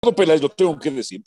[0.00, 1.22] Peláez, lo tengo que decir.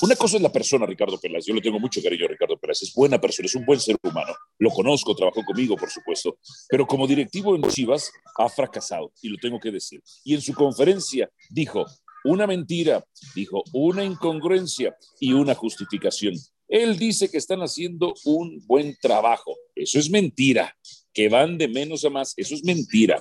[0.00, 1.44] Una cosa es la persona, Ricardo Peláez.
[1.46, 2.82] Yo le tengo mucho cariño a Ricardo Peláez.
[2.82, 4.34] Es buena persona, es un buen ser humano.
[4.58, 6.38] Lo conozco, trabajó conmigo, por supuesto.
[6.68, 10.02] Pero como directivo en Chivas ha fracasado, y lo tengo que decir.
[10.24, 11.84] Y en su conferencia dijo
[12.24, 16.34] una mentira, dijo una incongruencia y una justificación.
[16.68, 19.56] Él dice que están haciendo un buen trabajo.
[19.74, 20.76] Eso es mentira.
[21.12, 22.34] Que van de menos a más.
[22.36, 23.20] Eso es mentira.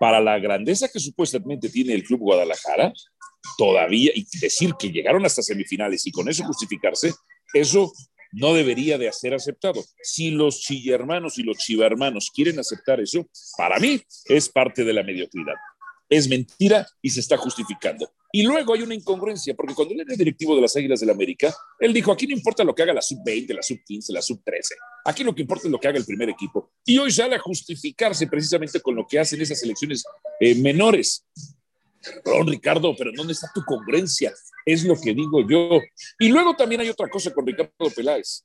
[0.00, 2.92] Para la grandeza que supuestamente tiene el Club Guadalajara,
[3.56, 7.12] todavía, y decir que llegaron hasta semifinales y con eso justificarse,
[7.54, 7.92] eso
[8.32, 9.84] no debería de ser aceptado.
[10.02, 15.02] Si los chillermanos y los chivermanos quieren aceptar eso, para mí es parte de la
[15.02, 15.54] mediocridad.
[16.08, 18.12] Es mentira y se está justificando.
[18.32, 21.14] Y luego hay una incongruencia, porque cuando él era directivo de las Águilas del la
[21.14, 24.74] América, él dijo, aquí no importa lo que haga la sub-20, la sub-15, la sub-13,
[25.04, 26.70] aquí lo que importa es lo que haga el primer equipo.
[26.84, 30.04] Y hoy sale a justificarse precisamente con lo que hacen esas elecciones
[30.38, 31.24] eh, menores.
[32.24, 34.32] Perdón, Ricardo, pero ¿dónde está tu congruencia?
[34.64, 35.80] Es lo que digo yo.
[36.18, 38.42] Y luego también hay otra cosa con Ricardo Peláez.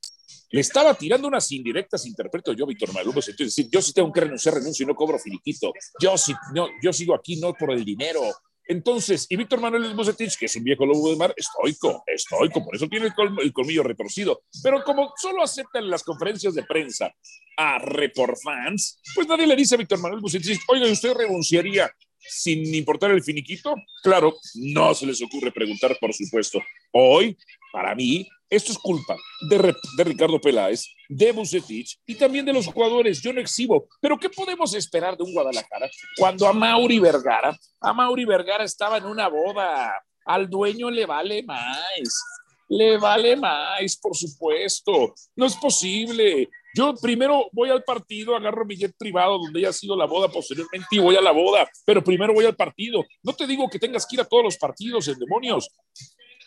[0.50, 4.20] Le estaba tirando unas indirectas, interpreto yo, Víctor Manuel Es decir, yo sí tengo que
[4.20, 5.72] renunciar, renuncio y no cobro finiquito.
[6.00, 8.20] Yo sí, no, yo sigo aquí no por el dinero.
[8.66, 12.76] Entonces, y Víctor Manuel Bucetich, que es un viejo lobo de mar, estoico, estoico, por
[12.76, 14.42] eso tiene el, colmillo retorcido.
[14.62, 17.12] Pero como solo aceptan las conferencias de prensa
[17.56, 21.90] a report fans, pues nadie le dice a Víctor Manuel Bucetich, oiga, ¿usted renunciaría
[22.28, 23.74] sin importar el finiquito?
[24.02, 26.60] Claro, no se les ocurre preguntar, por supuesto.
[26.92, 27.36] Hoy,
[27.72, 29.16] para mí, esto es culpa
[29.48, 33.22] de, Ricardo Peláez, de Bucetich y también de los jugadores.
[33.22, 33.88] Yo no exhibo.
[33.98, 38.98] Pero ¿qué podemos esperar de un Guadalajara cuando a Mauri Vergara, a Mauri Vergara estaba
[38.98, 39.94] en una boda?
[40.26, 42.22] Al dueño le vale más.
[42.68, 45.14] Le vale más, por supuesto.
[45.34, 46.50] No es posible.
[46.74, 50.86] Yo primero voy al partido, agarro mi jet privado donde haya sido la boda posteriormente
[50.90, 53.04] y voy a la boda, pero primero voy al partido.
[53.22, 55.68] No te digo que tengas que ir a todos los partidos, en demonios,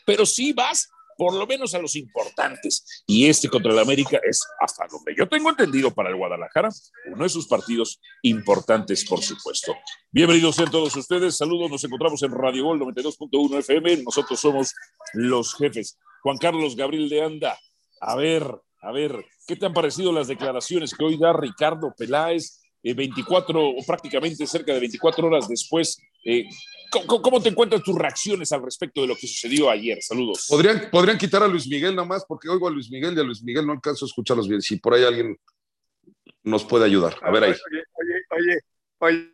[0.06, 3.04] pero sí vas por lo menos a los importantes.
[3.08, 6.70] Y este contra el América es, hasta donde yo tengo entendido para el Guadalajara,
[7.14, 9.76] uno de sus partidos importantes, por supuesto.
[10.12, 11.38] Bienvenidos a todos ustedes.
[11.38, 14.04] Saludos, nos encontramos en Radio Gol 92.1 FM.
[14.04, 14.74] Nosotros somos
[15.14, 15.98] los jefes.
[16.22, 17.58] Juan Carlos Gabriel de Anda.
[18.02, 18.44] A ver,
[18.86, 22.62] a ver, ¿qué te han parecido las declaraciones que hoy da Ricardo Peláez?
[22.84, 26.00] 24 eh, o prácticamente cerca de 24 horas después.
[26.24, 26.48] Eh,
[27.08, 29.98] ¿cómo, te encuentras tus reacciones al respecto de lo que sucedió ayer?
[30.04, 30.46] Saludos.
[30.48, 33.24] Podrían, podrían quitar a Luis Miguel nada más porque oigo a Luis Miguel y a
[33.24, 34.62] Luis Miguel no alcanzo a escucharlos bien.
[34.62, 35.36] Si por ahí alguien
[36.44, 37.16] nos puede ayudar.
[37.24, 37.52] A ver ahí.
[37.52, 37.84] Oye,
[38.30, 38.60] oye,
[39.00, 39.32] oye,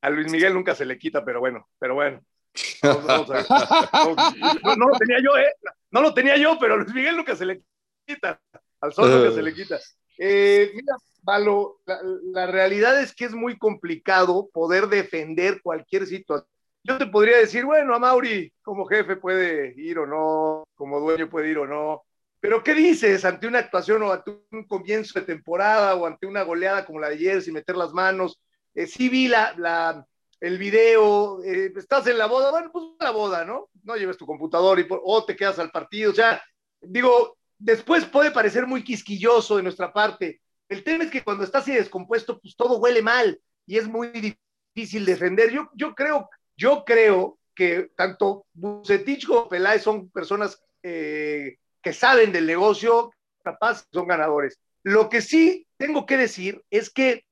[0.00, 2.20] a Luis Miguel nunca se le quita, pero bueno, pero bueno.
[2.84, 5.52] no, no, lo tenía yo, ¿eh?
[5.90, 7.62] No lo tenía yo, pero a Luis Miguel nunca se le
[8.06, 8.40] quita
[8.82, 9.54] al sol que se le eh.
[9.54, 9.80] quita.
[10.18, 16.48] Eh, mira, Valo, la, realidad es que es muy complicado poder defender cualquier situación.
[16.84, 21.30] Yo te podría decir, bueno, a Mauri como jefe puede ir o no, como dueño
[21.30, 22.02] puede ir o no,
[22.40, 26.42] pero ¿qué dices ante una actuación o ante un comienzo de temporada o ante una
[26.42, 28.40] goleada como la de ayer sin meter las manos?
[28.74, 30.04] Eh, sí vi la, la
[30.40, 33.68] el video, estás en la boda, bueno, pues la boda, ¿no?
[33.84, 36.42] No lleves tu computador y o te quedas al partido, o sea,
[36.80, 40.40] digo, después puede parecer muy quisquilloso de nuestra parte.
[40.68, 44.08] El tema es que cuando está así descompuesto, pues todo huele mal y es muy
[44.08, 45.50] difícil defender.
[45.52, 52.32] Yo, yo creo, yo creo que tanto Bucetich como Peláez son personas eh, que saben
[52.32, 53.12] del negocio,
[53.44, 54.58] capaz son ganadores.
[54.82, 57.24] Lo que sí tengo que decir es que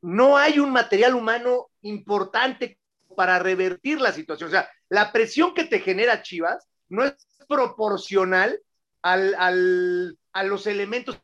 [0.00, 2.78] no hay un material humano importante
[3.14, 4.48] para revertir la situación.
[4.48, 7.14] O sea, la presión que te genera Chivas no es
[7.46, 8.60] proporcional
[9.04, 11.22] al, a los elementos que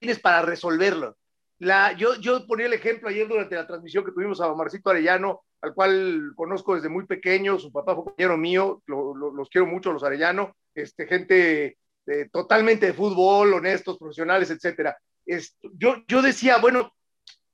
[0.00, 1.16] tienes para resolverlo.
[1.58, 5.42] La, yo, yo ponía el ejemplo ayer durante la transmisión que tuvimos a Marcito Arellano,
[5.60, 10.02] al cual conozco desde muy pequeño, su papá fue compañero mío, los quiero mucho, los
[10.02, 11.78] Arellano, este, gente
[12.32, 14.98] totalmente de fútbol, honestos, profesionales, etcétera.
[15.74, 16.92] yo, yo decía, bueno,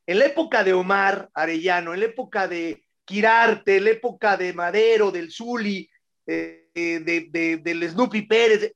[0.06, 4.54] en la época de Omar Arellano, en la época de Quirarte, en la época de
[4.54, 5.90] Madero, del Zuli,
[6.26, 8.72] eh, de, de, del Snoopy Pérez,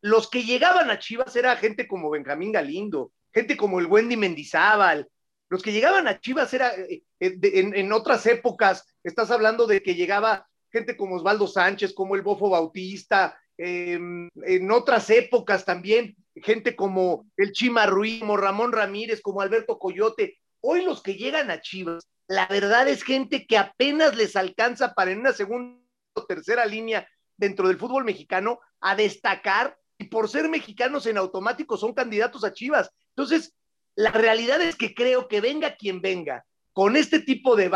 [0.00, 5.08] los que llegaban a Chivas era gente como Benjamín Galindo, gente como el Wendy Mendizábal.
[5.48, 9.94] Los que llegaban a Chivas era eh, eh, en, otras épocas, estás hablando de que
[9.94, 16.74] llegaba gente como Osvaldo Sánchez, como el Bofo Bautista, em, en otras épocas también, gente
[16.74, 20.38] como el Chima Ruiz, como Ramón Ramírez, como Alberto Coyote.
[20.60, 25.12] Hoy los que llegan a Chivas, la verdad es gente que apenas les alcanza para
[25.12, 25.80] en una segunda
[26.14, 31.76] o tercera línea dentro del fútbol mexicano a destacar y por ser mexicanos en automático
[31.76, 32.90] son candidatos a Chivas.
[33.10, 33.54] Entonces,
[33.94, 37.70] la realidad es que creo que venga quien venga, con este tipo de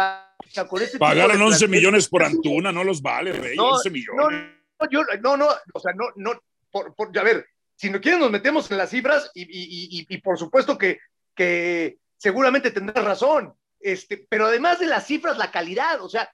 [0.69, 4.51] con este Pagaron 11 millones por Antuna, no los vale, Rey, 11 millones.
[4.91, 6.39] yo, no, no, o sea, no, no,
[6.71, 7.47] por, por, a ver,
[7.77, 10.99] si no quieren nos metemos en las cifras y, y, y, y por supuesto que,
[11.35, 16.31] que seguramente tendrás razón, este, pero además de las cifras, la calidad, o sea,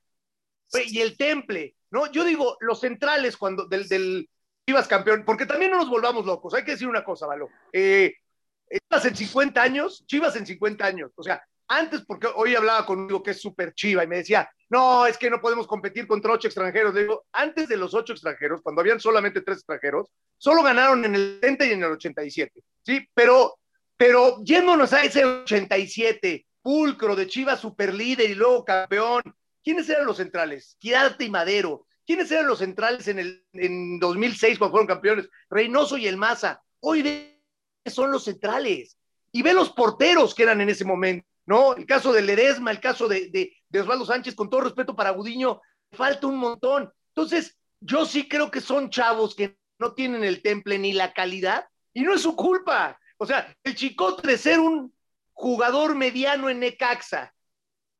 [0.72, 2.10] y el temple, ¿no?
[2.10, 4.28] Yo digo, los centrales cuando del, del
[4.66, 7.48] Chivas campeón, porque también no nos volvamos locos, hay que decir una cosa, Valo.
[7.72, 8.14] Eh,
[8.68, 13.22] Chivas en 50 años, Chivas en 50 años, o sea, antes, porque hoy hablaba conmigo
[13.22, 16.48] que es súper chiva y me decía, no, es que no podemos competir contra ocho
[16.48, 16.94] extranjeros.
[16.94, 20.08] Le digo, antes de los ocho extranjeros, cuando habían solamente tres extranjeros,
[20.38, 23.08] solo ganaron en el 70 y en el 87, ¿sí?
[23.14, 23.58] Pero,
[23.96, 29.22] pero yéndonos a ese 87, pulcro de Chivas super líder y luego campeón,
[29.62, 30.76] ¿quiénes eran los centrales?
[30.78, 31.86] Quirarte y Madero.
[32.06, 35.28] ¿Quiénes eran los centrales en el en 2006 cuando fueron campeones?
[35.50, 36.62] Reynoso y el Maza.
[36.80, 37.38] Hoy
[37.86, 38.96] son los centrales.
[39.32, 41.26] Y ve los porteros que eran en ese momento.
[41.46, 41.74] ¿no?
[41.74, 45.10] El caso de Ledesma, el caso de, de, de Osvaldo Sánchez, con todo respeto para
[45.10, 45.60] Gudiño,
[45.92, 46.92] falta un montón.
[47.08, 51.66] Entonces, yo sí creo que son chavos que no tienen el temple ni la calidad,
[51.92, 52.98] y no es su culpa.
[53.18, 54.94] O sea, el chicote de ser un
[55.32, 57.32] jugador mediano en Necaxa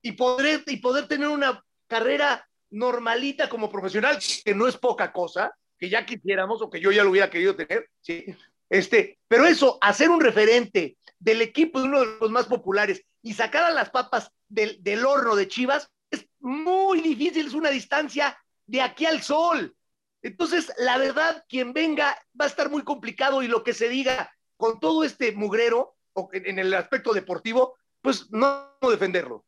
[0.02, 5.52] y poder, y poder tener una carrera normalita como profesional, que no es poca cosa,
[5.78, 8.24] que ya quisiéramos o que yo ya lo hubiera querido tener, ¿sí?
[8.68, 13.34] Este, pero eso, hacer un referente del equipo de uno de los más populares y
[13.34, 18.36] sacar a las papas del, del horno de Chivas es muy difícil, es una distancia
[18.66, 19.74] de aquí al sol.
[20.22, 24.32] Entonces, la verdad, quien venga va a estar muy complicado y lo que se diga
[24.56, 25.94] con todo este mugrero
[26.32, 29.45] en el aspecto deportivo, pues no defenderlo.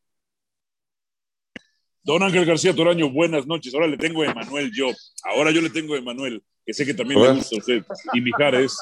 [2.09, 3.75] Don Ángel García Toraño, buenas noches.
[3.75, 4.87] Ahora le tengo a Emanuel yo.
[5.25, 7.83] Ahora yo le tengo a Emanuel, que sé que también le gusta a usted.
[8.15, 8.79] Y Mijares.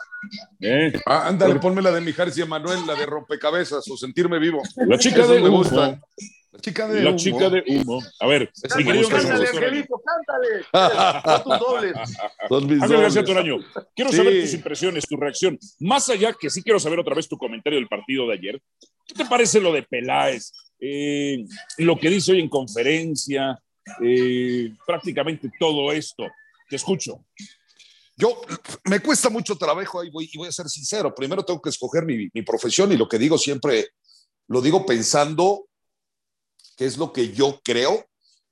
[0.60, 0.92] ¿eh?
[1.06, 4.62] Ah, ándale, ponme la de Mijares y Emanuel, la de rompecabezas o sentirme vivo.
[4.76, 5.58] La chica Eso de me humo.
[5.58, 6.00] gusta.
[6.52, 7.18] La chica de La humo.
[7.18, 8.00] chica de humo.
[8.20, 9.48] A ver, Ángel Cántale.
[9.48, 10.00] Angelito,
[10.70, 11.42] cántale.
[11.42, 11.92] Tus dobles.
[12.48, 13.24] Son mis Ángel García.
[13.24, 13.56] Toraño,
[13.96, 14.18] quiero Sí.
[14.18, 15.58] saber tus impresiones, tu reacción.
[15.80, 18.62] Más allá que sí quiero saber otra vez tu comentario del partido de ayer.
[19.04, 20.52] ¿Qué te parece lo de Peláez?
[20.80, 21.44] Eh,
[21.78, 23.58] lo que dice hoy en conferencia,
[24.02, 26.24] eh, prácticamente todo esto.
[26.68, 27.24] Te escucho.
[28.16, 28.40] Yo
[28.84, 31.14] me cuesta mucho trabajo ahí voy, y voy a ser sincero.
[31.14, 33.90] Primero tengo que escoger mi, mi profesión y lo que digo siempre
[34.48, 35.68] lo digo pensando
[36.76, 38.06] qué es lo que yo creo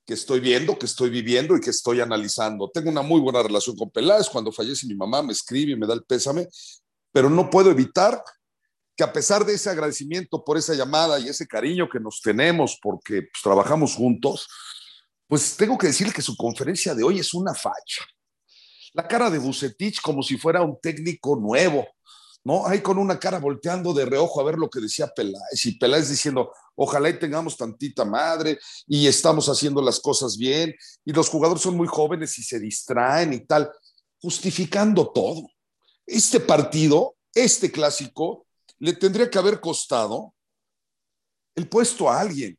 [0.05, 2.69] que estoy viendo, que estoy viviendo y que estoy analizando.
[2.69, 4.29] Tengo una muy buena relación con Peláez.
[4.29, 6.47] Cuando fallece mi mamá me escribe y me da el pésame,
[7.11, 8.21] pero no puedo evitar
[8.95, 12.77] que a pesar de ese agradecimiento por esa llamada y ese cariño que nos tenemos
[12.81, 14.47] porque pues, trabajamos juntos,
[15.27, 18.05] pues tengo que decirle que su conferencia de hoy es una facha
[18.95, 21.85] la cara de Bucetich como si fuera un técnico nuevo,
[22.45, 22.65] ¿no?
[22.65, 26.09] Ahí con una cara volteando de reojo a ver lo que decía Peláez y Peláez
[26.09, 28.57] diciendo, ojalá y tengamos tantita madre
[28.87, 33.33] y estamos haciendo las cosas bien y los jugadores son muy jóvenes y se distraen
[33.33, 33.69] y tal,
[34.21, 35.45] justificando todo.
[36.05, 38.44] Este partido, este clásico,
[38.79, 40.33] le tendría que haber costado
[41.55, 42.57] el puesto a alguien.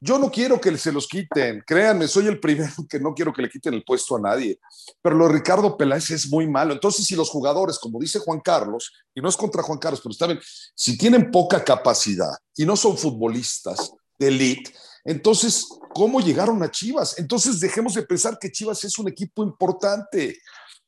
[0.00, 3.40] Yo no quiero que se los quiten, créanme, soy el primero que no quiero que
[3.40, 4.60] le quiten el puesto a nadie,
[5.00, 6.74] pero lo de Ricardo Peláez es muy malo.
[6.74, 10.12] Entonces, si los jugadores, como dice Juan Carlos, y no es contra Juan Carlos, pero
[10.12, 10.40] está bien,
[10.74, 14.74] si tienen poca capacidad y no son futbolistas de elite,
[15.04, 17.18] entonces, ¿cómo llegaron a Chivas?
[17.18, 20.38] Entonces, dejemos de pensar que Chivas es un equipo importante.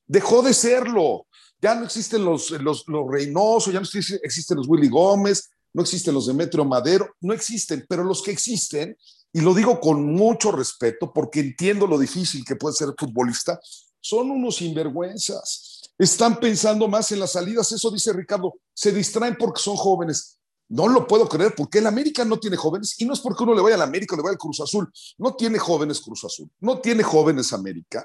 [0.07, 1.27] Dejó de serlo.
[1.61, 6.15] Ya no existen los, los, Reynoso, ya no existen, existen los Willy Gómez, no existen
[6.15, 8.97] los Demetrio Madero, no existen, pero los que existen,
[9.33, 13.59] y lo digo con mucho respeto porque entiendo lo difícil que puede ser futbolista,
[14.01, 15.93] son unos sinvergüenzas.
[15.99, 20.39] Están pensando más en las salidas, eso dice Ricardo, se distraen porque son jóvenes.
[20.69, 23.55] No lo puedo creer porque el América no tiene jóvenes y no es porque uno
[23.55, 24.91] le vaya al América o le vaya al Cruz Azul.
[25.17, 28.05] No tiene jóvenes Cruz Azul, no tiene jóvenes América.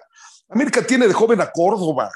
[0.50, 2.12] América tiene de joven a Córdoba,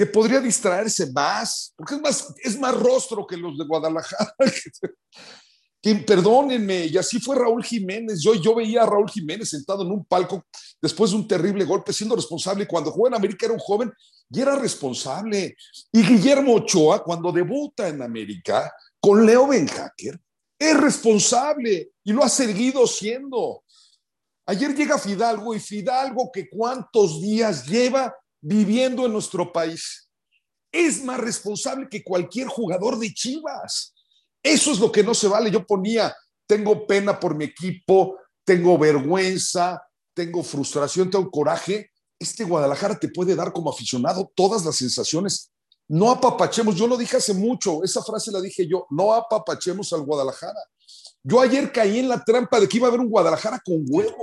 [0.00, 4.34] que podría distraerse más, porque es más, es más rostro que los de Guadalajara.
[6.06, 8.22] perdónenme, y así fue Raúl Jiménez.
[8.22, 10.46] Yo, yo veía a Raúl Jiménez sentado en un palco
[10.80, 12.66] después de un terrible golpe, siendo responsable.
[12.66, 13.92] Cuando jugó en América era un joven
[14.30, 15.54] y era responsable.
[15.92, 20.18] Y Guillermo Ochoa, cuando debuta en América con Leo Benhacker,
[20.58, 23.64] es responsable y lo ha seguido siendo.
[24.46, 30.08] Ayer llega Fidalgo y Fidalgo, que cuántos días lleva viviendo en nuestro país,
[30.72, 33.94] es más responsable que cualquier jugador de Chivas.
[34.42, 35.50] Eso es lo que no se vale.
[35.50, 36.14] Yo ponía,
[36.46, 39.82] tengo pena por mi equipo, tengo vergüenza,
[40.14, 41.90] tengo frustración, tengo coraje.
[42.18, 45.50] Este Guadalajara te puede dar como aficionado todas las sensaciones.
[45.88, 50.02] No apapachemos, yo lo dije hace mucho, esa frase la dije yo, no apapachemos al
[50.02, 50.60] Guadalajara.
[51.22, 54.14] Yo ayer caí en la trampa de que iba a haber un Guadalajara con huevos.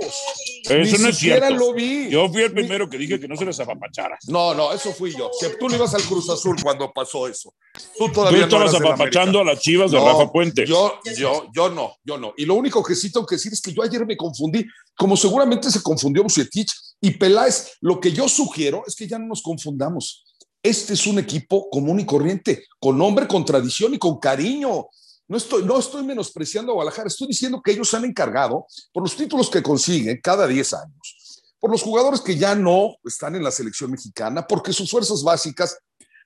[0.64, 1.66] Eso Ni no es siquiera cierto.
[1.66, 2.10] lo vi.
[2.10, 4.18] Yo fui el primero que dije que no se les apapachara.
[4.26, 5.30] No, no, eso fui yo.
[5.40, 7.54] Que tú le ibas al Cruz Azul cuando pasó eso.
[7.96, 10.66] Tú Tú todavía no estabas apapachando a las chivas de No, Rafa Puente.
[10.66, 12.34] Yo, yo, yo no, yo no.
[12.36, 15.16] Y lo único que sí tengo que decir es que yo ayer me confundí, como
[15.16, 17.74] seguramente se confundió Bucetich y Peláez.
[17.80, 20.24] Lo que yo sugiero es que ya no nos confundamos.
[20.60, 24.88] Este es un equipo común y corriente, con nombre, con tradición y con cariño.
[25.28, 29.02] No estoy, no estoy menospreciando a Guadalajara, estoy diciendo que ellos se han encargado por
[29.02, 33.44] los títulos que consiguen cada 10 años, por los jugadores que ya no están en
[33.44, 35.76] la selección mexicana, porque sus fuerzas básicas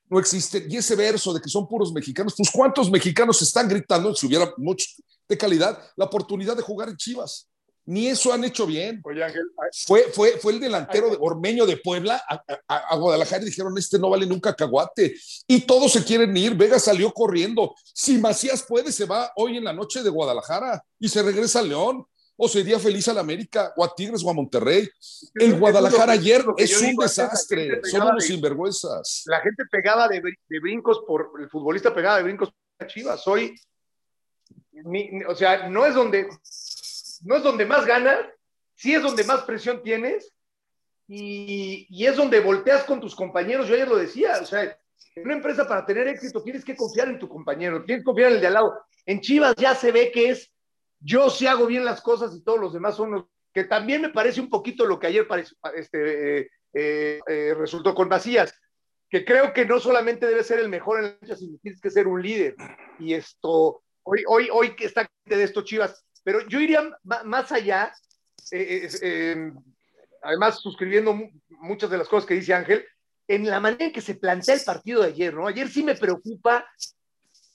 [0.09, 0.71] no existen.
[0.71, 4.52] Y ese verso de que son puros mexicanos, pues ¿cuántos mexicanos están gritando, si hubiera
[4.56, 7.49] muchos de calidad, la oportunidad de jugar en Chivas?
[7.84, 9.00] Ni eso han hecho bien.
[9.04, 9.42] Oye, Ángel,
[9.86, 13.76] Fue, fue, fue el delantero de Ormeño de Puebla a, a- a Guadalajara y dijeron,
[13.76, 15.16] este no vale nunca caguate.
[15.48, 16.54] Y todos se quieren ir.
[16.54, 17.74] Vega salió corriendo.
[17.92, 21.62] Si Macías puede, se va hoy en la noche de Guadalajara y se regresa a
[21.62, 22.04] León.
[22.36, 24.88] O sería feliz a la América, o a Tigres, o a Monterrey.
[25.34, 27.80] El Guadalajara ayer es un digo, desastre.
[27.84, 29.22] Son unos de- sinvergüenzas.
[29.26, 32.48] la gente pegaba de, brin- de brincos por el futbolista pegaba de brincos
[32.78, 33.26] por Chivas.
[33.28, 33.54] Hoy,
[34.84, 36.26] mi- o sea, no es donde
[37.22, 38.18] no es donde más ganas,
[38.74, 40.32] sí es donde más presión tienes
[41.08, 43.68] y, y es donde volteas con tus compañeros.
[43.68, 44.62] Yo ayer lo decía, o sea,
[45.14, 48.28] en una empresa para tener éxito tienes que confiar en tu compañero, tienes que confiar
[48.30, 48.74] en el de al lado.
[49.06, 50.52] En Chivas ya se ve que es
[51.00, 54.08] yo sí hago bien las cosas y todos los demás son los que también me
[54.10, 58.54] parece un poquito lo que ayer parece- este, eh, eh, eh, resultó con Macías
[59.10, 61.90] que creo que no solamente debe ser el mejor en la cancha, sino tienes que
[61.90, 62.56] ser un líder.
[62.98, 66.82] Y esto, hoy, hoy, hoy que está de estos Chivas, pero yo iría
[67.24, 67.92] más allá,
[68.50, 69.52] eh, eh, eh,
[70.22, 72.84] además suscribiendo mu- muchas de las cosas que dice Ángel,
[73.28, 75.46] en la manera en que se plantea el partido de ayer, ¿no?
[75.46, 76.66] Ayer sí me preocupa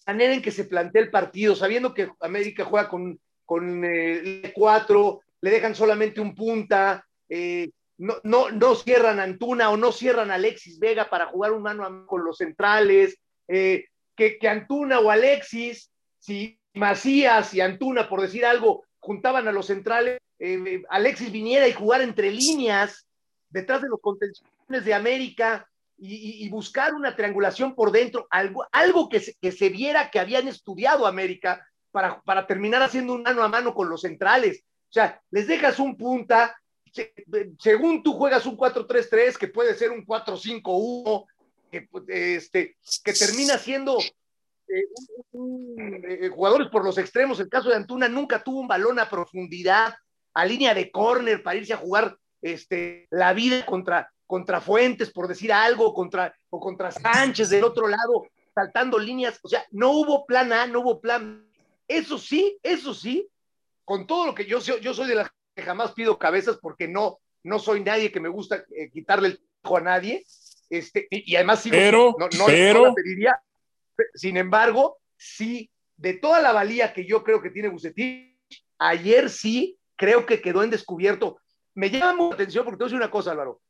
[0.06, 4.52] la manera en que se plantea el partido, sabiendo que América juega con, con eh,
[4.56, 10.32] cuatro, le dejan solamente un punta, eh, no, no, no cierran Antuna o no cierran
[10.32, 15.00] a Alexis Vega para jugar un mano a mano con los centrales, que, que Antuna
[15.00, 21.32] o Alexis, si Macías y Antuna, por decir algo, juntaban a los centrales, eh, Alexis
[21.32, 23.08] viniera y jugar entre líneas,
[23.50, 25.68] detrás de los contenciones de América,
[26.00, 30.48] y, buscar una triangulación por dentro, algo, algo que, se, que se viera que habían
[30.48, 34.64] estudiado América para, para terminar haciendo un mano a mano con los centrales.
[34.90, 36.56] O sea, les dejas un punta,
[36.92, 37.14] se-
[37.60, 41.26] según tú juegas un 4-3-3, que puede ser un 4-5-1,
[41.72, 43.98] que, este, que termina siendo
[44.70, 44.84] eh,
[45.32, 47.40] un- un- eh, jugadores por los extremos.
[47.40, 49.96] El caso de Antuna nunca tuvo un balón a profundidad,
[50.34, 55.28] a línea de córner para irse a jugar este, la vida contra, contra Fuentes, por
[55.28, 59.40] decir algo, contra, o contra Sánchez del otro lado, saltando líneas.
[59.42, 61.48] O sea, no hubo plan A, no hubo plan B.
[61.88, 63.28] Eso sí, eso sí,
[63.86, 66.88] con todo lo que yo, soy- yo soy de las que jamás pido cabezas porque
[66.88, 70.24] no, no soy nadie que me gusta eh, quitarle el a nadie.
[70.70, 73.42] Este, y, y además sigo- Pero, no, no- pero- no la pediría.
[74.14, 78.38] Sin embargo, sí, de toda la valía que yo creo que tiene Bucetich,
[78.78, 81.40] ayer sí creo que quedó en descubierto.
[81.74, 83.62] Me llama mucho la atención porque te voy a decir una cosa, Álvaro.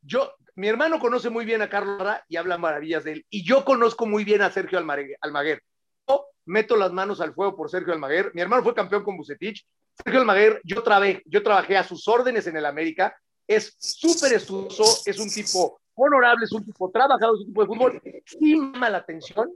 [0.00, 3.26] Yo, mi hermano conoce muy bien a Carlos Lara y habla maravillas de él.
[3.30, 5.62] Y yo conozco muy bien a Sergio Almague- Almaguer.
[6.08, 8.32] Yo meto las manos al fuego por Sergio Almaguer.
[8.34, 9.64] Mi hermano fue campeón con Bucetich.
[10.02, 13.16] Sergio Almaguer, yo, trabajé, yo trabajé a sus órdenes en el América.
[13.46, 17.66] Es súper estudioso, es un tipo honorable, es un tipo trabajador, es un tipo de
[17.66, 18.02] fútbol.
[18.26, 19.52] Sí llama la atención,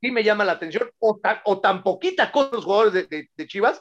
[0.00, 3.28] sí me llama la atención, o tan, o tan poquita cosa los jugadores de, de-
[3.36, 3.80] de Chivas,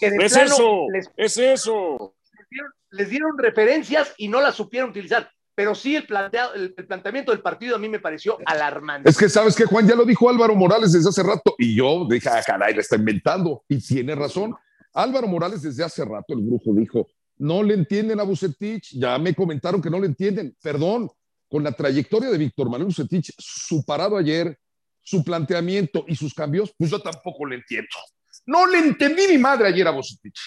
[0.00, 2.14] que de Es plano eso, les es eso.
[2.38, 5.30] les dieron, les dieron referencias y no las supieron utilizar.
[5.54, 9.08] Pero sí, el, planteado, el, el planteamiento del partido a mí me pareció alarmante.
[9.08, 12.06] Es que sabes que Juan ya lo dijo Álvaro Morales desde hace rato y yo
[12.10, 14.54] dije, ah, caray, le está inventando y tiene razón.
[14.92, 17.06] Álvaro Morales desde hace rato, el brujo dijo,
[17.38, 21.10] no le entienden a Bucetich, ya me comentaron que no le entienden, perdón,
[21.48, 24.58] con la trayectoria de Víctor Manuel Bucetich, su parado ayer,
[25.06, 27.96] su planteamiento y sus cambios, pues yo tampoco le entiendo.
[28.44, 30.38] No le entendí mi madre ayer a Bucetich.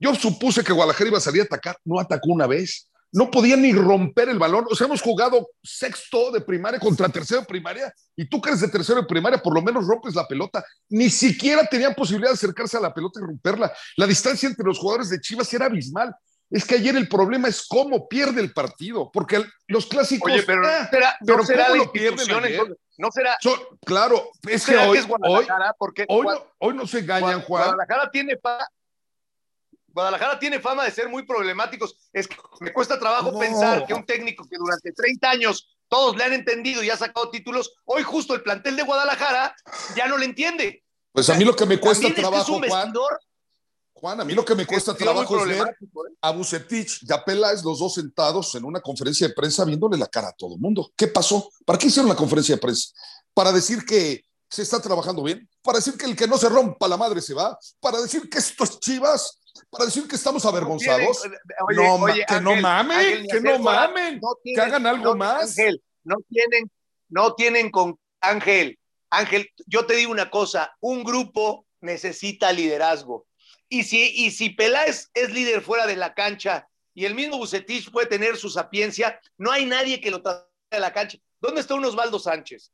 [0.00, 3.54] Yo supuse que Guadalajara iba a salir a atacar, no atacó una vez, no podía
[3.56, 4.64] ni romper el balón.
[4.70, 8.62] O sea, hemos jugado sexto de primaria contra tercero de primaria y tú que eres
[8.62, 10.64] de tercero de primaria, por lo menos rompes la pelota.
[10.88, 13.70] Ni siquiera tenían posibilidad de acercarse a la pelota y romperla.
[13.96, 16.14] La distancia entre los jugadores de Chivas era abismal.
[16.50, 20.32] Es que ayer el problema es cómo pierde el partido, porque los clásicos.
[20.32, 22.76] Oye, pero ah, será, no pero será ¿cómo lo pierden ayer?
[22.96, 23.36] no será,
[23.84, 25.46] claro, es que hoy, hoy,
[25.78, 27.64] porque no, hoy no se engañan, Juan.
[27.64, 28.66] Guadalajara tiene fama,
[29.88, 31.96] Guadalajara tiene fama de ser muy problemáticos.
[32.12, 33.38] Es que me cuesta trabajo No.
[33.38, 37.30] pensar que un técnico que durante 30 años todos le han entendido y ha sacado
[37.30, 39.54] títulos, hoy justo el plantel de Guadalajara
[39.96, 40.82] ya no le entiende.
[41.12, 42.82] Pues a mí lo que me cuesta También es que trabajo, es un Juan.
[42.92, 43.20] vestidor
[43.98, 46.16] Juan, a mí lo que me cuesta trabajo es ver ¿eh?
[46.20, 50.06] a Bucetich y a Peláez, los dos sentados en una conferencia de prensa viéndole la
[50.06, 50.92] cara a todo el mundo.
[50.96, 51.50] ¿Qué pasó?
[51.64, 52.90] ¿Para qué hicieron la conferencia de prensa?
[53.34, 55.48] ¿Para decir que se está trabajando bien?
[55.62, 57.58] ¿Para decir que el que no se rompa la madre se va?
[57.80, 59.40] ¿Para decir que esto es chivas?
[59.68, 61.22] ¿Para decir que estamos avergonzados?
[61.68, 65.14] Oye, no, oye, que no mamen, Ángel, que no mamen, No que hagan algo no,
[65.16, 65.58] más.
[65.58, 66.70] Ángel, no tienen,
[67.08, 68.78] no tienen con Ángel.
[69.10, 73.26] Ángel, yo te digo una cosa, un grupo necesita liderazgo.
[73.68, 77.90] Y si, y si Peláez es líder fuera de la cancha y el mismo Bucetich
[77.90, 81.18] puede tener su sapiencia, no hay nadie que lo traiga a la cancha.
[81.40, 82.72] ¿Dónde está un Osvaldo Sánchez?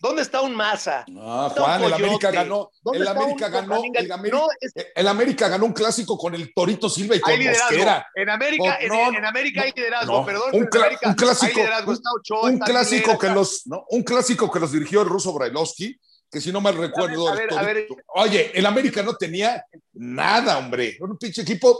[0.00, 1.06] ¿Dónde está un Maza?
[1.16, 5.48] Ah, Juan, el América ganó, ¿Dónde el América ganó, el América, No, es- el América
[5.48, 7.32] ganó un clásico con el Torito Silva y con.
[7.42, 8.06] Mosquera.
[8.14, 10.26] En América, No, en, América hay liderazgo, no.
[10.26, 10.50] perdón.
[10.52, 10.66] Un un
[11.14, 13.86] clásico, Hay liderazgo, está Ochoa, un está clásico que los, ¿no?
[13.88, 15.98] un clásico que los dirigió el ruso Brailovsky,
[16.34, 17.86] que si no mal recuerdo, a ver, a ver.
[18.08, 21.78] Oye, el América no tenía nada, hombre, era un pinche equipo,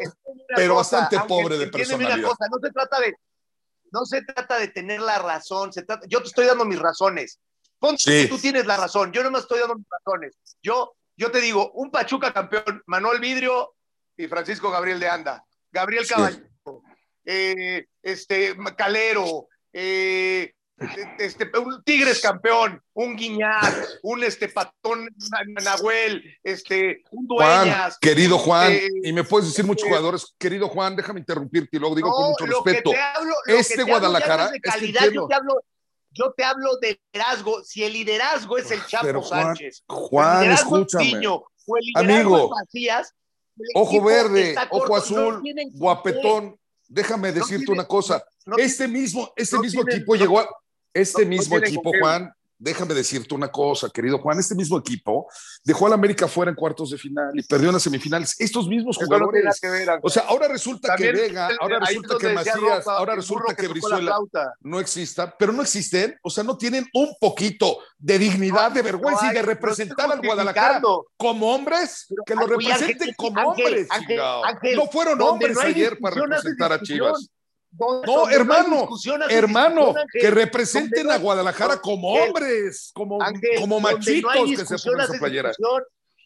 [0.55, 2.23] pero cosa, bastante pobre de una personalidad.
[2.23, 3.15] cosa, no se trata de
[3.91, 7.41] no se trata de tener la razón, se trata, yo te estoy dando mis razones.
[7.81, 8.11] Ponte Sí.
[8.23, 10.37] que tú tienes la razón, yo no me estoy dando mis razones.
[10.63, 13.75] Yo yo te digo, un Pachuca campeón, Manuel Vidrio
[14.17, 16.15] y Francisco Gabriel de Anda, Gabriel Sí.
[16.15, 16.83] Caballero,
[17.25, 20.53] eh, este Calero, eh,
[21.19, 25.09] este, un Tigres campeón, un Guiñac, un este Patón
[25.62, 27.99] Nahuel, este, un Juan, Dueñas.
[27.99, 31.81] querido Juan, eh, y me puedes decir muchos eh, jugadores, querido Juan, déjame interrumpirte y
[31.81, 32.90] luego digo con mucho respeto.
[32.93, 35.62] hablo- Este hablo Guadalajara, de calidad, yo te hablo,
[36.11, 37.62] yo te hablo de liderazgo.
[37.64, 41.04] Si el liderazgo es el Chapo Pero, Juan, Sánchez, Juan, el liderazgo escúchame.
[41.04, 43.14] es Niño, o el Amigo, es Macías,
[43.59, 46.59] el Ojo verde, ojo azul, no guapetón.
[46.87, 48.23] Déjame No decirte tiene- una cosa.
[48.59, 50.49] Este mismo, este mismo equipo llegó a.
[50.95, 51.91] Este no- mismo equipo.
[52.01, 54.39] Juan, déjame decirte una cosa, querido Juan.
[54.39, 55.27] Este mismo equipo
[55.65, 58.37] dejó al América fuera en cuartos de final y perdió en las semifinales.
[58.39, 59.61] Estos mismos Eso jugadores.
[59.61, 59.89] que ver.
[60.03, 63.69] O sea, ahora resulta También, que Vega, el- ahora resulta que Macías, ahora resulta que
[63.69, 64.17] Brizuela
[64.61, 69.27] no existan, pero no existen, o sea, no tienen un poquito de dignidad, de vergüenza
[69.27, 70.81] No y de representar al Guadalajara
[71.18, 73.88] como hombres, Pero, que lo representen Ángel, como Ángel, hombres.
[73.90, 76.81] Ángel, no fueron hombres ayer para representar a.
[76.81, 77.29] Chivas.
[77.79, 78.89] No, hermano,
[79.29, 85.01] Hermano, que representen a Guadalajara como hombres, como, Ángel, como machitos no que se ponen
[85.01, 85.53] haces playera.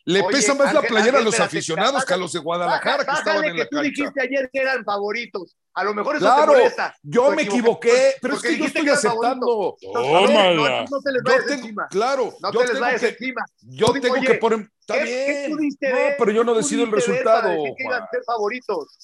[0.05, 2.39] Le Oye, pesa más la Ángel, playera a los espérate, aficionados que a los de
[2.39, 3.89] Guadalajara que Baja- estaban bájale en que la tú cancha.
[3.91, 5.57] dijiste ayer que eran favoritos.
[5.79, 6.95] A lo mejor eso Claro, te molesta.
[7.05, 9.77] yo me equivoqué, pero es que yo estoy que aceptando.
[9.81, 10.53] Tómala.
[10.55, 11.87] No, no te les Yo vayas tengo, encima.
[11.89, 13.45] claro, No yo te les tengo vayas que, encima.
[13.63, 16.91] yo Oye, tengo que poner, está ¿Qué, bien, no, pero yo no ¿Qué decido el
[16.91, 17.49] resultado,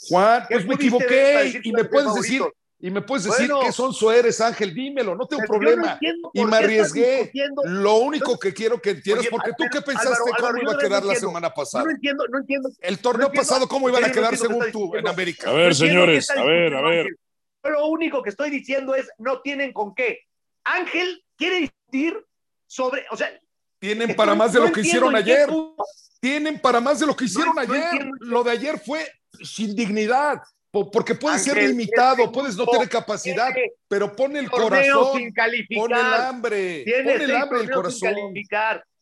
[0.09, 0.47] Juan.
[0.51, 2.64] pues me equivoqué y me puedes decir, favoritos?
[2.85, 3.61] Y me puedes decir Bueno.
[3.65, 5.99] que sonso eres, Ángel, dímelo, no tengo no problema.
[6.35, 7.33] y me arriesgué.
[7.65, 10.79] Lo único que quiero que entiendas, porque tú qué pensaste Álvaro, cómo Álvaro, iba a
[10.79, 11.85] quedar no la semana pasada.
[11.87, 12.69] no entiendo, no entiendo.
[12.81, 15.49] El torneo no entiendo- pasado, ¿cómo iban a quedar según tú en América?
[15.49, 17.07] A ver, señores, a ver, a ver.
[17.63, 20.19] Lo único que estoy diciendo es, no tienen con qué.
[20.65, 22.23] Ángel quiere discutir
[22.67, 23.31] sobre, o sea,
[23.79, 25.49] Tienen para más de lo que hicieron ayer.
[26.21, 28.11] Tienen para más de lo que hicieron ayer.
[28.21, 29.11] Lo de ayer fue
[29.43, 30.43] sin dignidad,
[30.91, 33.51] porque puedes ser limitado, este puedes no tener capacidad,
[33.89, 35.33] pero pon el corazón, sin
[35.77, 38.15] pon el hambre, Tiene pon el hambre el corazón.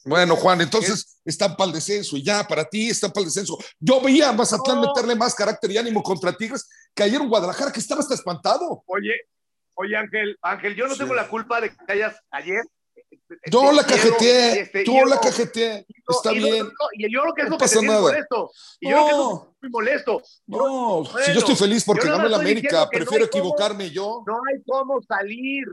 [0.05, 3.57] Bueno, Juan, entonces están para el descenso y ya, para ti están para el descenso.
[3.79, 4.89] Yo veía a Mazatlán No.
[4.89, 8.83] meterle más carácter y ánimo contra Tigres que ayer en Guadalajara, que estaba hasta espantado.
[8.87, 9.13] Oye,
[9.75, 10.99] oye Ángel, Ángel, yo no Sí.
[11.01, 12.63] tengo la culpa de que hayas ayer.
[13.51, 16.67] Yo este, la cajeteé, este, la cajeteé, No, está y bien.
[16.67, 18.01] no, y yo creo que es No lo que pasa nada.
[18.01, 18.51] molesto.
[18.81, 19.07] Y yo creo
[19.47, 20.23] que muy molesto.
[20.47, 24.23] No, si yo estoy feliz porque ganó estoy América, no prefiero cómo- equivocarme yo.
[24.27, 25.65] no hay cómo salir.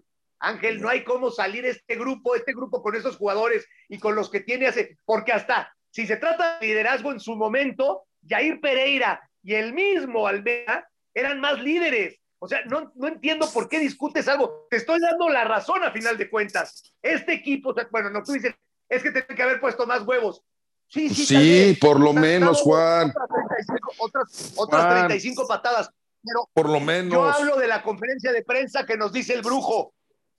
[0.42, 4.30] Ángel, no hay cómo salir este grupo, este grupo con esos jugadores y con los
[4.30, 9.22] que tiene hace, porque hasta si se trata de liderazgo en su momento, Jair Pereira
[9.44, 12.20] y el mismo Almeida eran más líderes.
[12.42, 14.66] O sea, no, no entiendo por qué discutes algo.
[14.70, 16.94] Te estoy dando la razón a final de cuentas.
[17.02, 18.54] Este equipo, o sea, bueno, no, tú dices,
[18.88, 20.42] es que tiene que haber puesto más huevos.
[20.90, 24.98] Sí, sí, Sí, por lo menos, Juan, Otras 35, otras, otras Juan.
[25.08, 25.90] 35 patadas.
[26.24, 27.36] Pero por lo yo menos.
[27.36, 29.94] hablo de la conferencia de prensa que nos dice el brujo.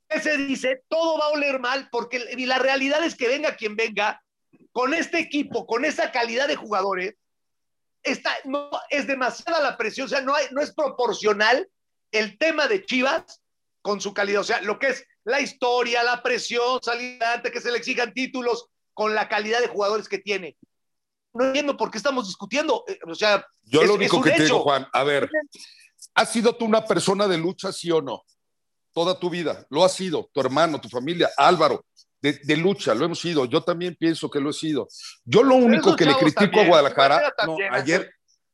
[0.08, 3.76] Ese dice, todo va a oler mal, porque y la realidad es que venga quien
[3.76, 4.20] venga,
[4.72, 7.14] con este equipo, con esa calidad de jugadores,
[8.02, 11.68] está, no, es demasiada la presión, o sea, no, hay, no es proporcional
[12.10, 13.40] el tema de Chivas
[13.82, 17.60] con su calidad, o sea, lo que es la historia, la presión, salir adelante, que
[17.60, 18.68] se le exijan títulos
[19.00, 20.58] con la calidad de jugadores que tiene.
[21.32, 24.42] No entiendo por qué estamos discutiendo, eh, o sea, Yo es- lo único que te
[24.44, 25.30] digo, Juan, a ver,
[26.12, 28.22] ¿has sido tú una persona de lucha, sí o no?
[28.92, 31.86] Toda tu vida, lo has sido, tu hermano, tu familia, Álvaro,
[32.20, 33.46] de, de lucha, lo hemos sido.
[33.46, 34.86] Yo también pienso que lo he sido.
[35.24, 38.10] Yo lo único que le critico también, a Guadalajara, no, también,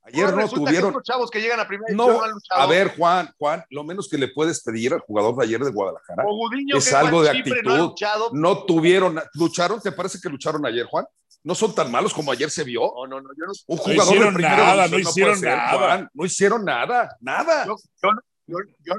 [0.07, 0.90] ayer, no resulta que tuvieron.
[0.90, 2.61] unos chavos que llegan a primera No, han luchado.
[2.61, 5.71] a ver, Juan, Juan, lo menos que le puedes pedir al jugador de ayer de
[5.71, 6.23] Guadalajara.
[6.25, 7.57] Gudiño, es que algo de actitud.
[7.64, 8.31] No, ha luchado.
[8.33, 11.05] No tuvieron, lucharon, ¿te parece que lucharon ayer, Juan?
[11.42, 12.81] No son tan malos como ayer se vio.
[12.81, 15.49] no, no, no, yo no Un No jugador hicieron de primera nada, no hicieron ser,
[15.57, 15.79] nada.
[15.79, 16.09] Juan.
[16.14, 17.66] No hicieron nada, nada.
[17.66, 18.11] Yo, yo,
[18.47, 18.95] yo, yo-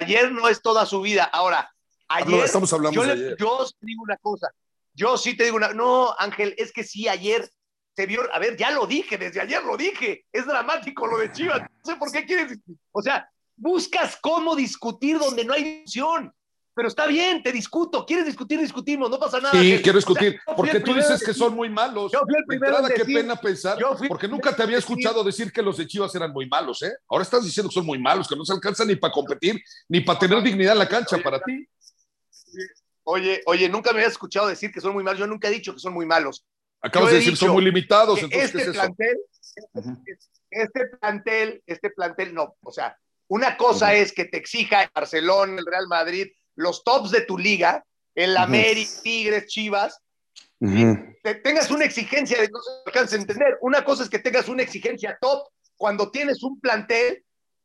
[0.00, 1.24] ayer no es toda su vida.
[1.24, 1.70] Ahora,
[2.08, 3.36] Hablo- ayer, estamos hablando yo, le- ayer.
[3.38, 4.48] yo sí digo una cosa.
[4.94, 5.72] Yo sí te digo una.
[5.74, 7.48] No, Ángel, es que sí, ayer
[7.96, 8.22] se vio.
[8.32, 10.26] A ver, ya lo dije, desde ayer lo dije.
[10.30, 11.60] Es dramático lo de Chivas.
[11.60, 12.58] No sé por qué quieres.
[12.92, 16.32] O sea, buscas cómo discutir donde no hay discusión.
[16.74, 18.04] Pero está bien, te discuto.
[18.04, 18.60] ¿Quieres discutir?
[18.60, 19.58] Discutimos, no pasa nada.
[19.58, 22.12] Sí, quiero O sea, discutir, porque tú dices que son muy malos.
[22.12, 25.24] Yo fui el De primero entrada, en qué pena pensar, porque nunca te había escuchado
[25.24, 26.92] decir que los de Chivas eran muy malos, ¿eh?
[27.08, 30.02] Ahora estás diciendo que son muy malos, que no se alcanzan ni para competir, ni
[30.02, 31.66] para tener dignidad en la cancha Oye, para ti.
[33.04, 35.18] Oye, oye, nunca me habías escuchado decir que son muy malos.
[35.18, 36.44] Yo nunca he dicho que son muy malos.
[36.86, 38.72] Acabas de decir son muy limitados, entonces, ¿qué este es eso?
[38.72, 39.16] plantel,
[39.74, 40.02] Ujú.
[40.50, 45.56] este plantel, este plantel, no, o sea, una cosa es que te exija el Barcelona,
[45.58, 48.36] el Real Madrid, los tops de tu liga, el.
[48.36, 49.98] América, Tigres, Chivas,
[51.22, 53.58] te- tengas una exigencia de no se alcanza a entender.
[53.60, 57.22] Una cosa es que tengas una exigencia top cuando tienes un plantel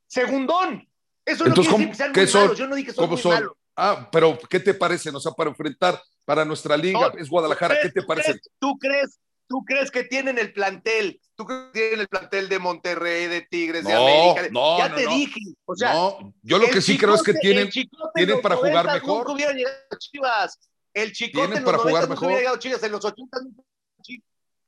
[0.07, 0.87] segundón.
[1.25, 2.41] Eso no Entonces, quiere ¿cómo- decir que sean qué muy son?
[2.41, 2.57] malos.
[2.57, 3.33] Yo no dije que son ¿Cómo muy son?
[3.33, 3.53] malos.
[3.77, 5.09] Ah, pero ¿qué te parece?
[5.09, 8.39] O sea, para enfrentar para nuestra liga, No, es Guadalajara, ¿qué te ¿Tú parece?
[8.59, 11.19] ¿Tú crees, tú crees que tienen el plantel?
[11.35, 14.41] ¿Tú crees que tienen el plantel de Monterrey, de Tigres, de No, América?
[14.43, 15.39] de- no, ya no, te dije.
[15.65, 17.69] O sea, no, yo lo que sí creo es que tienen,
[18.13, 19.17] tienen para jugar 90 mejor.
[19.19, 20.59] Nunca hubiera llegado a Chivas.
[20.93, 22.25] El Chicote Tienen en para jugar 90 nunca mejor.
[22.27, 22.83] hubiera llegado a Chivas.
[22.83, 23.37] En los 80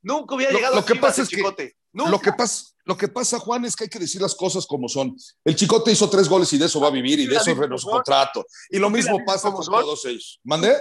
[0.02, 1.76] nunca, hubiera llegado lo que Chivas pasa es que- Chicote.
[1.92, 2.10] Nunca.
[2.10, 4.88] Lo que, pasa, lo que pasa, Juan, es que hay que decir las cosas como
[4.88, 5.16] son.
[5.44, 7.78] El Chicote hizo tres goles y de eso va a vivir y de eso renovó
[7.78, 8.44] su contrato.
[8.68, 10.40] Y lo ¿Sí mismo pasa con todos ellos.
[10.42, 10.74] ¿Mandé?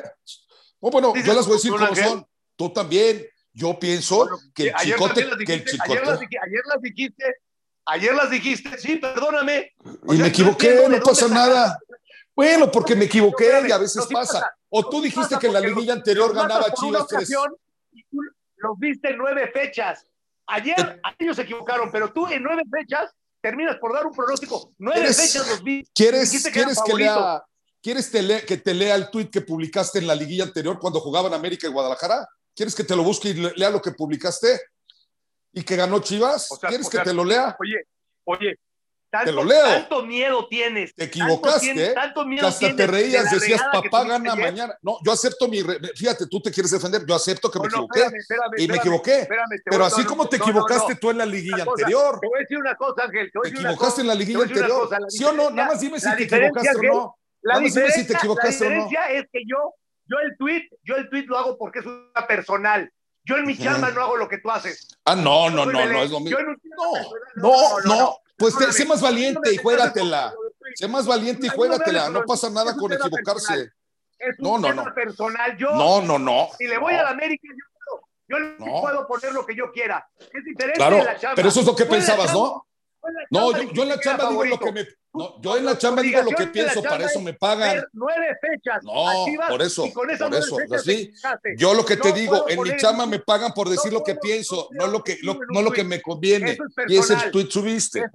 [0.86, 2.06] Oh, bueno, yo las voy a decir como son, Ángel.
[2.10, 2.28] son.
[2.58, 3.26] Tú también.
[3.56, 5.14] Yo pienso que el ayer Chicote,
[5.46, 7.24] que el dijiste, ayer, las, ayer dijiste,
[7.86, 9.72] ayer las dijiste, sí, perdóname.
[9.86, 11.80] O Y sea, me no equivoqué, no pasa nada.
[12.36, 14.50] Bueno, porque me equivoqué y a veces no, pasa.
[14.70, 17.18] O No, tú dijiste que en la liguilla anterior ganaba Chivas tres.
[17.30, 17.56] ocasión
[17.92, 18.18] y tú
[18.58, 20.04] los viste en nueve fechas.
[20.48, 21.14] Ayer Eh.
[21.20, 24.74] ellos se equivocaron, pero tú en nueve fechas terminas por dar un pronóstico.
[24.80, 25.86] Nueve ¿Quieres- fechas los vi.
[25.94, 27.44] ¿Quieres, que ¿quieres que, lea,
[27.84, 31.34] ¿quieres te que te lea el tuit que publicaste en la liguilla anterior cuando jugaban
[31.34, 32.28] América y Guadalajara?
[32.56, 34.60] ¿Quieres que te lo busque y le- lea lo que publicaste?
[35.52, 36.52] ¿Y que ganó Chivas?
[36.52, 37.56] O sea, ¿Quieres o que te lo lea?
[37.60, 37.84] Oye,
[38.26, 38.56] oye.
[39.12, 39.64] Tanto, Te lo leo.
[39.64, 40.96] tanto miedo tienes.
[40.96, 41.94] Te tanto equivocaste, tienes-.
[41.94, 44.46] Tanto Que miedo hasta tienes te reías, decías, que papá gana ayer".
[44.46, 44.76] mañana.
[44.82, 45.62] No, yo acepto mi...
[45.62, 48.00] re- Fíjate, tú te quieres defender, yo acepto que me No, no, equivoqué.
[48.00, 49.20] espérame, espérame, y me equivoqué.
[49.20, 51.00] espérame, Pero así como te equivocaste no.
[51.00, 52.20] tú en la liguilla cosa, anterior.
[52.22, 53.32] Te voy a decir una cosa, Ángel.
[53.32, 54.82] Te, Te equivocaste en la liguilla anterior.
[54.82, 55.50] cosa, la ¿Sí o no?
[55.52, 57.16] Nada más dime si te equivocaste o no.
[57.44, 58.84] La si te diferencia, equivocaste la o no.
[58.90, 59.74] diferencia es que yo,
[60.06, 62.92] yo el tweet, yo el tweet lo hago porque es una personal.
[63.26, 64.88] Yo en mi chamba no hago lo que tú haces.
[65.06, 65.98] Ah, no, no, no, no, Belén.
[65.98, 66.40] es lo mismo.
[67.36, 68.18] No, no, no.
[68.38, 70.34] Pues sé más valiente y No juégatela.
[70.76, 72.04] Sé más valiente y No, no, juégatela.
[72.06, 73.70] no, no, No pasa nada con equivocarse.
[74.20, 74.94] Es un No, no, tema no.
[74.94, 75.58] personal.
[75.58, 76.50] Yo, No, no, no.
[76.58, 77.00] si le voy No.
[77.00, 78.82] a la América, yo yo No.
[78.82, 80.06] puedo poner lo que yo quiera.
[80.20, 81.36] Es diferente Claro, de la chamba.
[81.36, 82.66] pero eso es lo que pensabas, ¿no?
[83.30, 84.88] No, chamba yo, yo en la chamba digo lo que me.
[85.16, 87.84] No, yo en la chamba digo lo que pienso, para chamba eso es me pagan.
[87.94, 91.14] nueve fechas No, por eso, por eso, así.
[91.58, 94.04] Yo lo que te No digo, en mi chamba me pagan por decir no lo
[94.04, 96.52] que pienso, no lo que, lo, no lo que me conviene.
[96.52, 98.00] Es Y ese tweet subiste.
[98.00, 98.12] Es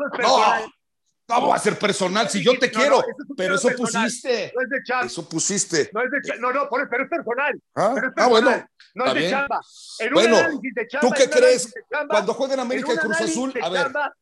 [1.29, 4.05] No, no va a ser personal si yo te quiero, es pero eso personal.
[4.07, 4.53] pusiste.
[4.57, 5.07] No es de chamba.
[5.07, 5.91] Eso pusiste.
[5.93, 7.61] No es de cha- no, no, por- pero es personal.
[7.75, 8.31] Ah, Pero es ah, personal.
[8.31, 8.67] bueno.
[8.95, 9.61] No es de chamba.
[10.01, 11.73] En Bueno, de chamba, ¿tú qué crees?
[11.93, 14.13] chamba, Cuando jueguen en América y Cruz Azul, a ver, chamba,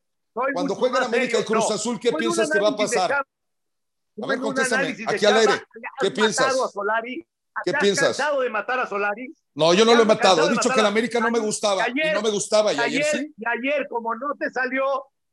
[0.53, 1.43] cuando jueguen más América y.
[1.43, 1.75] Cruz No.
[1.75, 3.11] Azul, ¿qué piensas que va a pasar?
[3.13, 5.53] A ver, contéstame, aquí al aire.
[5.53, 5.61] ¿Has
[5.99, 6.47] ¿Qué piensas?
[6.47, 7.27] matado a Solari?
[7.63, 8.17] ¿Qué ¿Te has piensas?
[8.17, 9.33] de matar a Solari?
[9.55, 10.47] No, yo no lo he matado.
[10.47, 11.87] He dicho que el América no me gustaba.
[11.89, 12.73] y no me gustaba.
[12.73, 13.33] Y ayer ayer, sí.
[13.37, 14.83] y ayer, como no te salió,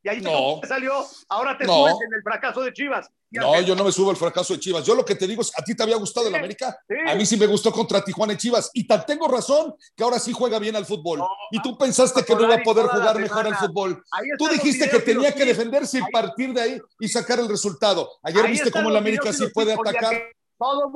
[0.04, 0.60] y ayer No.
[0.60, 1.72] te salió, ahora te No.
[1.72, 3.08] subes en el fracaso de Chivas.
[3.30, 4.84] No, yo no me subo al fracaso de Chivas.
[4.84, 6.78] Yo lo que te digo es, ¿a ti te había gustado el Sí, América?
[6.86, 6.94] sí.
[7.10, 8.70] A mí sí me gustó contra Tijuana y Chivas.
[8.74, 11.18] Y tan tengo razón que ahora sí juega bien al fútbol.
[11.18, 14.04] No, y tú pensaste que no iba a poder jugar mejor al fútbol.
[14.12, 17.48] ahí Tú dijiste que tenía que defenderse y Ahí- partir de ahí y sacar el
[17.48, 18.08] resultado.
[18.22, 20.22] Ayer Ahí viste cómo el América sí puede atacar.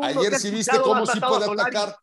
[0.02, 1.96] Ayer sí viste cómo sí puede atacar.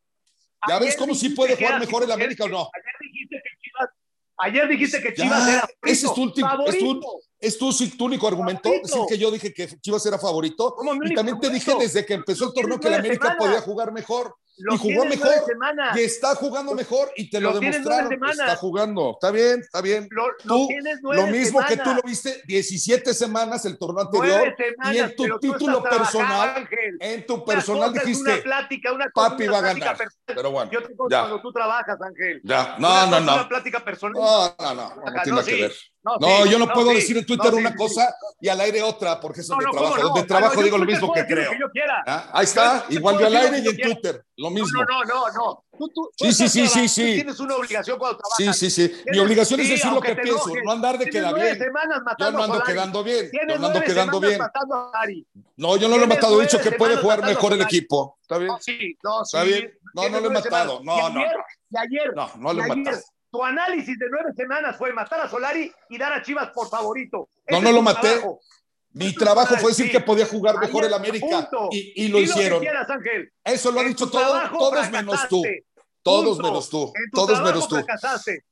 [0.67, 2.61] ¿Ya ves cómo sí puede jugar mejor el América o no?
[2.73, 3.89] Ayer dijiste que Chivas,
[4.37, 7.07] ayer dijiste que Ya, Chivas era ese es tu último- es tu- favorito.
[7.39, 8.63] ¿Es tu, sí, tu único argumento?
[8.69, 8.87] Favorito.
[8.87, 10.75] Decir que yo dije que Chivas era favorito.
[11.03, 14.35] Y también te dije desde que empezó el torneo que el América podía jugar mejor.
[14.57, 15.33] Lo y jugó mejor.
[15.95, 18.13] Y está jugando mejor y te lo, Lo demostraron.
[18.13, 19.11] Está jugando.
[19.13, 20.07] Está bien, está bien.
[20.11, 20.67] Lo, Tú,
[21.03, 24.55] lo mismo que tú lo viste 17 semanas el torneo anterior.
[24.55, 26.97] Semanas, y en tu título personal, Ángel.
[26.99, 29.97] en tu personal dijiste, una plática, una cosa papi va a ganar.
[29.97, 30.23] personal.
[30.25, 32.41] Pero bueno, Yo te cuando tú trabajas, Ángel.
[32.43, 33.33] Ya, no, no, no.
[33.35, 34.21] Una plática personal.
[34.21, 35.73] No, no, no, no, no tiene que ver.
[36.19, 39.53] No, yo no, puedo decir en Twitter una cosa y al aire otra, porque eso
[39.53, 40.01] es mi trabajo.
[40.01, 41.51] Donde trabajo digo lo mismo que creo.
[42.05, 42.29] ¿Ah?
[42.33, 44.83] Ahí está, igual yo al aire y en Twitter, lo mismo.
[44.83, 46.09] No, no, no, no.
[46.15, 47.15] sí, sí, sí, sí, sí.
[47.15, 48.57] Tienes una obligación cuando trabajas.
[48.57, 49.03] Sí, sí, sí.
[49.07, 51.59] Mi obligación es decir lo que pienso, no andar de quedar bien.
[52.19, 53.31] Yo no ando quedando bien.
[53.31, 54.41] Yo no ando quedando bien.
[55.57, 56.39] No, yo no lo he matado.
[56.39, 58.17] He dicho que puede jugar mejor el equipo.
[58.21, 58.51] ¿Está bien?
[58.59, 59.73] Sí, no, ¿Está bien?
[59.93, 60.81] No, no lo he matado.
[60.83, 61.21] No, no.
[61.21, 62.13] Y ayer.
[62.15, 63.01] No, no lo he matado.
[63.35, 67.27] Tu análisis de nueve semanas fue matar a Solari y dar a Chivas por favorito.
[67.49, 68.21] No, no lo maté.
[68.93, 72.63] Mi trabajo fue decir que podía jugar mejor el América y, lo hicieron.
[73.43, 75.43] Eso lo han dicho todos, todos menos tú.
[76.01, 76.93] Todos menos tú.
[77.11, 77.75] Todos menos tú.
[77.75, 78.45] Fracasaste.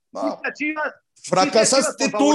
[1.24, 2.34] fracasaste tú,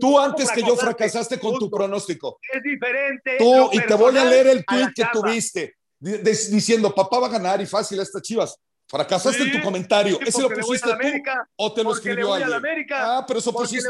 [0.00, 2.40] tú antes que yo fracasaste con tu pronóstico.
[2.52, 3.36] Es diferente.
[3.38, 7.60] Tú, y te voy a leer el tweet que tuviste diciendo, papá va a ganar
[7.60, 8.58] y fácil a estas chivas.
[8.88, 10.18] Fracasaste en tu comentario.
[10.20, 12.86] ¿Ese lo pusiste tú o te lo escribió alguien?
[12.92, 13.88] Ah, pero eso pusiste.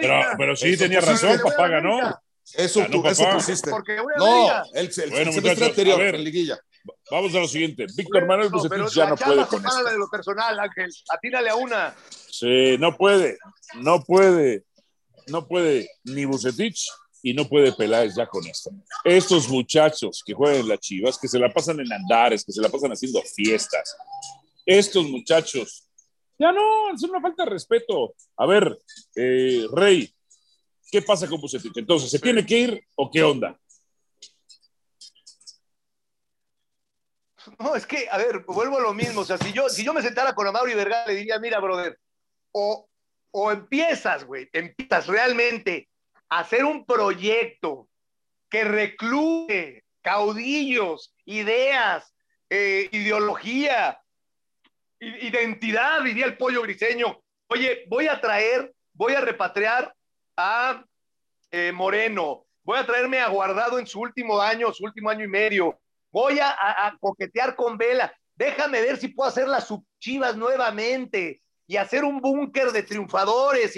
[0.00, 2.18] Pero, pero sí, tenía razón, papá ganó.
[2.54, 3.70] Eso, tú, eso pusiste.
[3.70, 6.58] no, el, el, bueno, semestre anterior, ver, en liguilla.
[7.10, 7.86] Vamos a lo siguiente.
[7.94, 9.84] Víctor Manuel Bucetich ya no puede con esto.
[9.84, 10.90] de lo personal, Ángel.
[11.10, 11.94] Atínale a una.
[12.30, 13.36] Sí, no puede.
[13.74, 14.64] No puede.
[15.26, 16.88] No puede ni Bucetich
[17.22, 18.70] y no puede Peláez ya con esto.
[19.04, 22.62] Estos muchachos que juegan en las Chivas, que se la pasan en andares, que se
[22.62, 23.96] la pasan haciendo fiestas,
[24.68, 25.88] estos muchachos.
[26.38, 28.14] Ya no, es una falta de respeto.
[28.36, 28.78] A ver,
[29.16, 30.14] eh, Rey,
[30.92, 31.76] ¿qué pasa con Bucetich?
[31.76, 33.58] Entonces, ¿se tiene que ir o qué onda?
[37.58, 39.22] No, es que, a ver, vuelvo a lo mismo.
[39.22, 41.98] O sea, si yo, si yo me sentara con Amaury Vergara, le diría, mira, brother,
[42.52, 42.86] o,
[43.30, 45.88] o empiezas, güey, empiezas realmente
[46.28, 47.88] a hacer un proyecto
[48.50, 52.14] que recluye caudillos, ideas,
[52.50, 53.98] eh, ideología,
[55.00, 57.20] identidad, diría el pollo briseño.
[57.48, 59.94] Oye, voy a traer, voy a repatriar
[60.36, 60.84] a
[61.50, 65.28] eh, Moreno, voy a traerme a Guardado en su último año, su último año y
[65.28, 65.80] medio,
[66.10, 72.04] voy a, coquetear con Vela, déjame ver si puedo hacer las subchivas nuevamente y hacer
[72.04, 73.74] un búnker de triunfadores.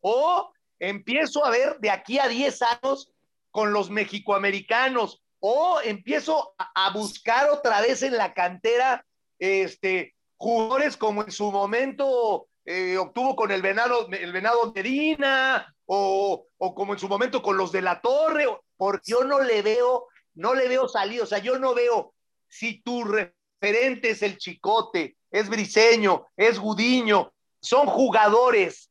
[0.00, 3.12] O empiezo a ver de aquí a 10 años
[3.50, 9.04] con los mexicoamericanos o empiezo a buscar otra vez en la cantera
[9.40, 16.46] este, jugadores como en su momento eh, obtuvo con el Venado, el Venado Medina, o,
[16.58, 20.06] o, como en su momento con los de la Torre, porque yo no le veo,
[20.34, 22.14] no le veo salir, o sea, yo no veo
[22.48, 28.90] si tu referente es el Chicote, es Briseño, es Gudiño, son jugadores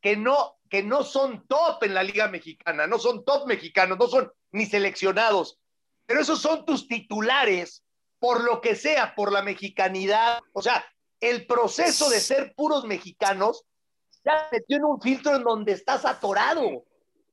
[0.00, 4.06] que no, que no son top en la Liga Mexicana, no son top mexicanos, no
[4.06, 5.58] son ni seleccionados,
[6.06, 7.84] pero esos son tus titulares
[8.18, 10.84] por lo que sea, por la mexicanidad, o sea,
[11.20, 13.64] el proceso de ser puros mexicanos
[14.24, 16.84] ya metió en un filtro en donde estás atorado.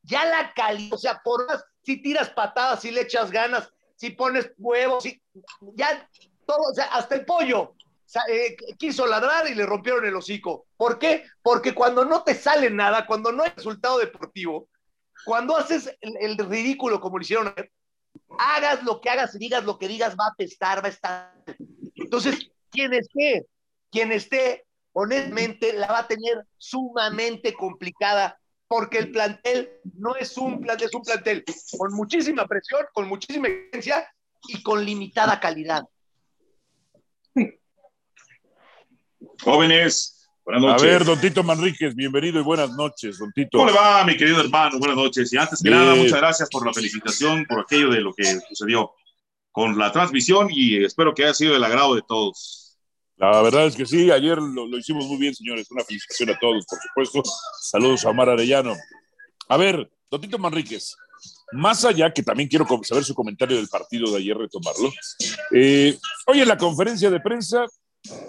[0.03, 4.11] Ya la calidad, o sea, por más, si tiras patadas, si le echas ganas, si
[4.11, 5.21] pones huevos, si,
[5.73, 6.07] ya
[6.45, 7.75] todo, o sea, hasta el pollo
[8.29, 10.67] eh, quiso ladrar y le rompieron el hocico.
[10.77, 11.25] ¿Por qué?
[11.41, 14.69] Porque cuando no te sale nada, cuando no hay resultado deportivo,
[15.25, 17.53] cuando haces el, el ridículo como lo hicieron
[18.39, 21.43] hagas lo que hagas y digas lo que digas, va a testar, va a estar.
[21.95, 23.45] Entonces, quien esté,
[23.91, 30.59] quien esté, honestamente, la va a tener sumamente complicada porque el plantel no es un
[30.61, 31.43] plantel, es un plantel
[31.77, 34.11] con muchísima presión, con muchísima exigencia
[34.47, 35.83] y con limitada calidad.
[39.43, 40.14] Jóvenes,
[40.45, 40.83] Buenas noches.
[40.83, 43.57] A ver, don Tito Manríquez, bienvenido y buenas noches, don Tito.
[43.57, 44.77] ¿Cómo le va, mi querido hermano?
[44.77, 45.33] Buenas noches.
[45.33, 48.91] Y antes que nada, muchas gracias por la felicitación, por aquello de lo que sucedió
[49.51, 52.77] con la transmisión y espero que haya sido del agrado de todos.
[53.17, 55.65] La verdad es que sí, ayer lo, hicimos muy bien, señores.
[55.71, 57.23] Una felicitación a todos, por supuesto.
[57.61, 58.75] Saludos a Omar Arellano.
[59.49, 60.95] A ver, don Tito Manríquez,
[61.53, 64.93] más allá, que también quiero saber su comentario del partido de ayer, retomarlo.
[65.51, 67.65] Eh, hoy en la conferencia de prensa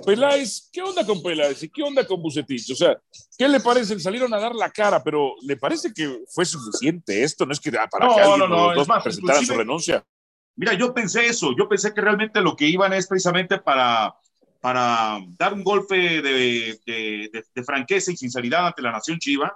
[0.05, 2.71] Peláez, ¿qué onda con Peláez y qué onda con Bucetich?
[2.71, 2.97] O sea,
[3.37, 3.99] ¿qué le parece?
[3.99, 7.45] Salieron a dar la cara, pero ¿le parece que fue suficiente esto?
[7.47, 10.05] No es que ah, para que alguien no, los dos presentara su renuncia.
[10.57, 14.15] Mira, yo pensé eso, yo pensé que realmente lo que iban es precisamente para,
[14.61, 19.55] para dar un golpe de, de, de, franqueza y sinceridad ante la nación chiva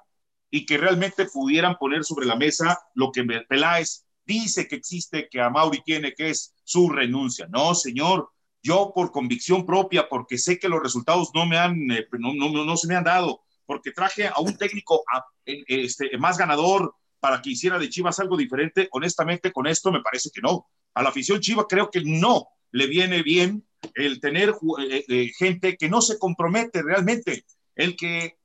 [0.50, 5.40] y que realmente pudieran poner sobre la mesa lo que Peláez dice que existe, que
[5.40, 7.46] a Mauri tiene, que es su renuncia.
[7.48, 8.30] No, señor,
[8.62, 12.64] yo por convicción propia, porque sé que los resultados no me han, eh, no, no,
[12.64, 15.02] no, se me han dado, porque traje a un técnico
[15.44, 20.30] este, más ganador para que hiciera de Chivas algo diferente, honestamente con esto me parece
[20.32, 20.66] que no.
[20.94, 25.76] A la afición Chiva creo que no le viene bien el tener eh, eh, gente
[25.76, 27.44] que no se compromete realmente,
[27.74, 28.36] el que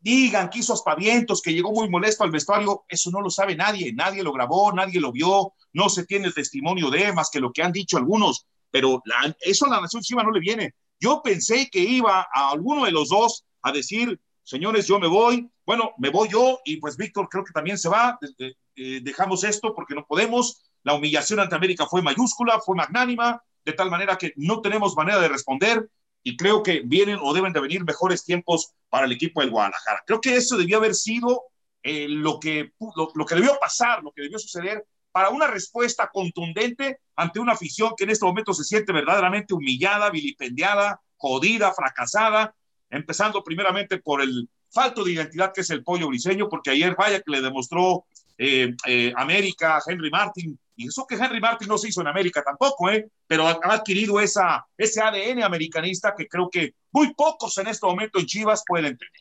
[0.00, 3.92] digan que hizo aspavientos, que llegó muy molesto al vestuario, eso no lo sabe nadie,
[3.94, 7.52] nadie lo grabó, nadie lo vio, no se tiene el testimonio de más que lo
[7.52, 9.00] que han dicho algunos, pero
[9.38, 10.74] eso a la Nación Chiva no le viene.
[10.98, 15.48] Yo pensé que iba a alguno de los dos a decir, señores, yo me voy,
[15.64, 19.76] bueno, me voy yo y pues Víctor creo que también se va, eh, dejamos esto
[19.76, 24.32] porque no podemos, la humillación ante América fue mayúscula, fue magnánima, de tal manera que
[24.34, 25.88] no tenemos manera de responder
[26.24, 30.02] y creo que vienen o deben de venir mejores tiempos para el equipo del Guadalajara.
[30.04, 31.44] Creo que eso debió haber sido
[31.84, 36.98] eh, lo, que, lo, que debió pasar, lo que debió suceder para una respuesta contundente
[37.14, 42.52] ante una afición que en este momento se siente verdaderamente humillada, vilipendiada, jodida, fracasada,
[42.90, 47.20] empezando primeramente por el falto de identidad que es el pollo briseño, porque ayer vaya
[47.20, 51.90] que le demostró eh, eh, América, Henry Martin, y eso que Henry Martin no se
[51.90, 53.08] hizo en América tampoco, ¿eh?
[53.28, 58.18] pero ha, adquirido esa, ese ADN americanista que creo que muy pocos en este momento
[58.18, 59.20] en Chivas pueden tener.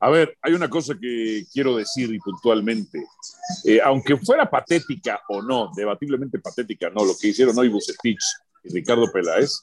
[0.00, 3.04] A ver, hay una cosa que quiero decir y puntualmente.
[3.64, 8.20] Eh, aunque fuera patética o no, debatiblemente patética, no, lo que hicieron hoy Bucetich
[8.64, 9.62] y Ricardo Peláez,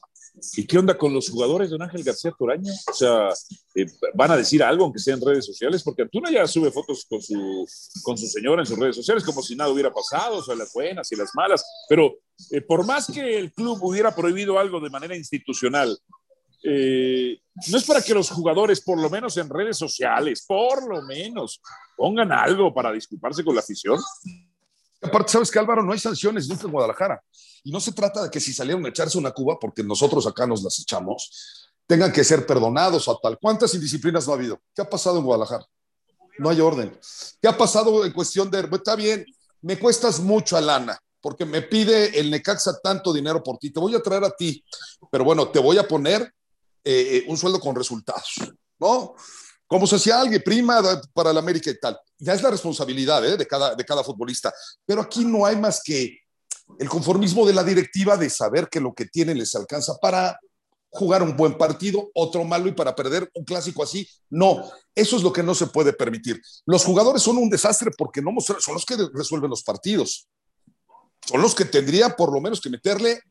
[0.58, 2.72] ¿Y qué onda con los jugadores de Don Ángel García Toraño?
[2.90, 3.30] O sea,
[3.76, 5.84] eh, ¿van a decir algo aunque sea en redes sociales?
[5.84, 7.68] Porque Antuna ya sube fotos con su,
[8.02, 10.74] con su señora en sus redes sociales como si nada hubiera pasado, o sea, las
[10.74, 11.64] buenas y las malas.
[11.88, 12.16] Pero
[12.50, 15.96] eh, por más que el club hubiera prohibido algo de manera institucional,
[16.64, 21.02] eh, no es para que los jugadores, por lo menos en redes sociales, por lo
[21.04, 21.62] menos,
[21.96, 24.00] pongan algo para disculparse con la afición.
[25.02, 27.22] Aparte, sabes que Álvaro, no hay sanciones nunca en Guadalajara.
[27.64, 30.48] Y no se trata de que si salieron a echarse una cuba, porque nosotros acá
[30.48, 33.38] nos las echamos, tengan que ser perdonados o tal.
[33.40, 34.62] ¿Cuántas indisciplinas no ha habido?
[34.74, 35.66] ¿Qué ha pasado en Guadalajara?
[36.40, 36.98] No hay orden.
[37.42, 39.26] ¿Qué ha pasado en cuestión de, está bien,
[39.62, 43.80] me cuestas mucho a lana, porque me pide el Necaxa tanto dinero por ti, te
[43.80, 44.64] voy a traer a ti,
[45.12, 46.34] pero bueno, te voy a poner
[46.84, 48.36] eh, eh, un sueldo con resultados,
[48.80, 49.16] ¿no?
[49.74, 51.98] como social y prima para la América y tal.
[52.20, 53.38] Ya es la responsabilidad ¿eh?
[53.38, 54.54] de, cada, de cada futbolista.
[54.86, 56.20] Pero aquí no hay más que
[56.78, 60.38] el conformismo de la directiva de saber que lo que tienen les alcanza para
[60.92, 64.08] jugar un buen partido, otro malo y para perder un clásico así.
[64.30, 66.40] No, eso es lo que no se puede permitir.
[66.68, 70.28] Los jugadores son un desastre porque no son los que resuelven los partidos.
[71.26, 73.22] Son los que tendría por lo menos que meterle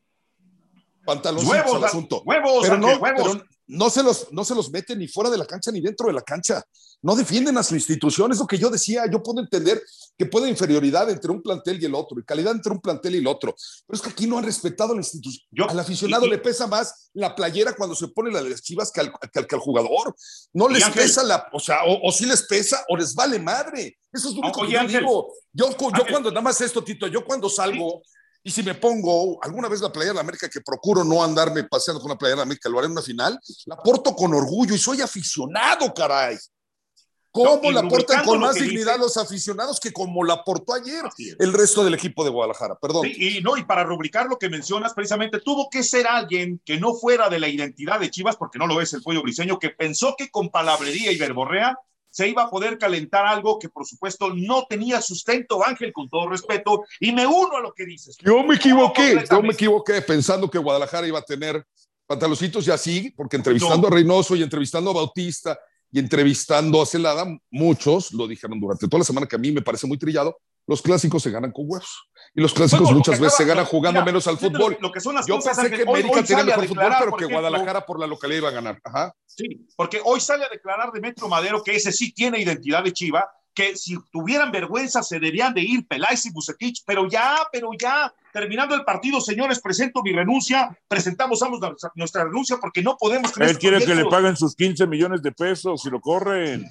[1.05, 2.21] pantalones al asunto.
[2.25, 5.45] Huevos, pero no, huevos no se, los, no se los mete ni fuera de la
[5.45, 6.63] cancha ni dentro de la cancha.
[7.01, 8.31] No defienden a su institución.
[8.31, 9.05] Es lo que yo decía.
[9.11, 9.81] Yo puedo entender
[10.17, 13.17] que puede inferioridad entre un plantel y el otro, y calidad entre un plantel y
[13.19, 13.55] el otro.
[13.87, 15.69] Pero es que aquí no han respetado la institución.
[15.69, 19.01] al aficionado le pesa más la playera cuando se pone la de las chivas que
[19.01, 20.15] al, que al, jugador.
[20.53, 23.97] No les pesa la, o sea, o, si les pesa o les vale madre.
[24.11, 25.33] Eso es lo único que yo digo.
[25.51, 28.01] Yo, yo cuando, nada más esto, Tito, yo cuando salgo
[28.43, 32.01] y si me pongo alguna vez la playera de América, que procuro no andarme paseando
[32.01, 34.77] con una playera de América, lo haré en una final, la porto con orgullo y
[34.77, 36.37] soy aficionado, caray.
[37.31, 41.03] ¿Cómo la portan con más dignidad los aficionados que como la portó ayer
[41.39, 42.75] el resto del equipo de Guadalajara?
[42.79, 43.07] Perdón.
[43.07, 46.93] y no, y para rubricar lo que mencionas, precisamente tuvo que ser alguien que no
[46.93, 50.13] fuera de la identidad de Chivas, porque no lo es el pollo briseño, que pensó
[50.15, 51.75] que con palabrería y verborrea
[52.13, 56.29] se iba a poder calentar algo que por supuesto no tenía sustento, Ángel, con todo
[56.29, 58.15] respeto, y me uno a lo que dices.
[58.23, 61.65] Yo me equivoqué, yo me equivoqué pensando que Guadalajara iba a tener
[62.05, 65.59] pantaloncitos y así, porque entrevistando a Reynoso y entrevistando a Bautista
[65.91, 69.63] y entrevistando a Celada, muchos lo dijeron durante toda la semana que a mí me
[69.63, 72.09] parece muy trillado, los clásicos se ganan con huevos.
[72.33, 74.77] Y los clásicos muchas veces se ganan jugando menos al fútbol.
[74.79, 77.99] Lo que son las Yo pensé que América tenía mejor fútbol, pero que Guadalajara por
[77.99, 78.79] la localidad iba a ganar.
[78.83, 79.13] Ajá.
[79.25, 83.29] Sí, porque hoy sale a declarar Metro Madero que ese sí tiene identidad de Chiva,
[83.53, 88.11] que si tuvieran vergüenza se debían de ir Peláez y Bucetich, pero ya, pero ya,
[88.31, 91.39] terminando el partido, señores, presento mi renuncia, presentamos
[91.95, 93.35] nuestra renuncia porque no podemos...
[93.37, 96.65] Él quiere que le paguen sus 15 millones de pesos si lo corren.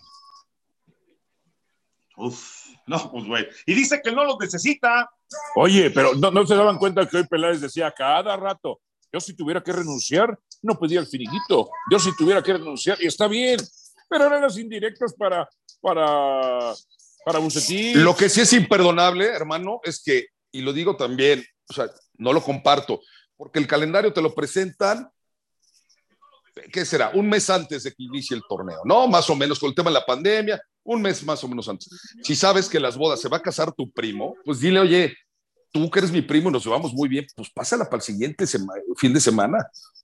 [2.17, 2.62] Uf.
[2.87, 3.47] No, pues güey.
[3.67, 5.11] Y dice que no los necesita.
[5.57, 8.81] Oye, pero no, se daban cuenta que hoy Peláez decía cada rato,
[9.13, 11.71] yo si tuviera que renunciar, no pedía el finiguito.
[11.91, 13.61] Yo si tuviera que renunciar, y está bien,
[14.09, 15.49] pero eran las indirectas para,
[15.81, 16.75] para,
[17.25, 18.03] para Bucetín.
[18.03, 22.33] Lo que sí es imperdonable, hermano, es que, y lo digo también, o sea, no
[22.33, 23.01] lo comparto,
[23.37, 25.11] porque el calendario te lo presentan
[26.73, 27.11] ¿qué será?
[27.15, 29.07] Un mes antes de que inicie el torneo, ¿no?
[29.09, 31.89] Más o menos con el tema de la pandemia, un mes más o menos antes.
[32.23, 35.17] Si sabes que las bodas se va a casar tu primo, pues dile, oye,
[35.71, 38.47] tú que eres mi primo y nos llevamos muy bien, pues pásala para el siguiente
[38.97, 39.59] fin de semana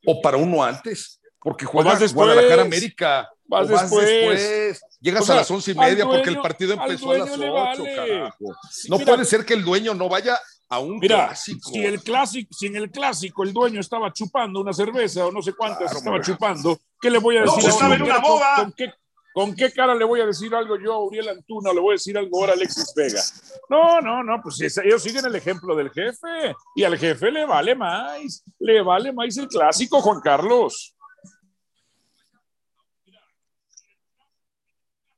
[0.07, 3.29] o para uno antes, porque juegas después, Guadalajara América.
[3.45, 4.81] Vas, después.
[5.01, 8.45] Llegas a las once y media porque el partido empezó a las ocho, carajo.
[8.89, 10.39] no puede ser que el dueño no vaya
[10.69, 11.71] a un clásico.
[11.71, 12.53] Si, el clásico.
[12.53, 16.21] si en el clásico el dueño estaba chupando una cerveza o no sé cuántas estaba
[16.21, 17.65] chupando, ¿qué le voy a decir?
[17.65, 18.57] No, estaba en una boda.
[18.57, 18.93] ¿Con qué
[19.39, 21.93] ¿Con qué cara le voy a decir algo yo a Uriel Antuna o le voy
[21.93, 23.23] a decir algo ahora a Alexis Vega?
[23.69, 27.77] No, no, no, pues ellos siguen el ejemplo del jefe y al jefe le vale
[27.77, 30.97] más, le vale más el clásico, Juan Carlos.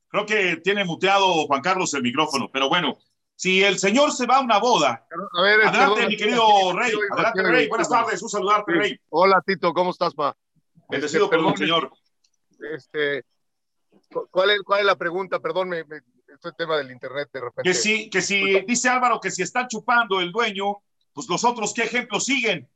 [0.09, 2.99] Creo que tiene muteado Juan Carlos el micrófono, pero bueno,
[3.41, 5.07] si el señor se va a una boda.
[5.33, 6.93] A ver, adelante, mi querido Rey.
[7.11, 7.69] Adelante, Rey.
[7.69, 9.01] Buenas tardes, un saludarte, Rey.
[9.09, 10.37] Hola, Tito, ¿cómo estás, pa?
[10.91, 11.91] Bendecido este, el señor.
[12.75, 13.25] Este,
[14.31, 15.41] ¿cuál, es, ¿Cuál es la pregunta?
[15.41, 17.63] Perdón, me, este tema del internet de repente.
[17.63, 20.77] Que si, que si, dice Álvaro que si está chupando el dueño,
[21.15, 22.69] pues los otros, ¿qué ejemplos siguen?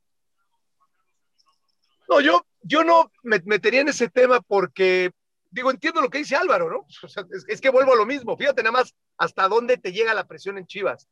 [2.09, 5.11] No, yo, yo no me metería en ese tema porque
[5.55, 6.87] digo, entiendo lo que dice Álvaro, ¿no?
[7.49, 8.37] es, que vuelvo a lo mismo.
[8.37, 11.09] Fíjate nada más hasta dónde te llega la presión en Chivas.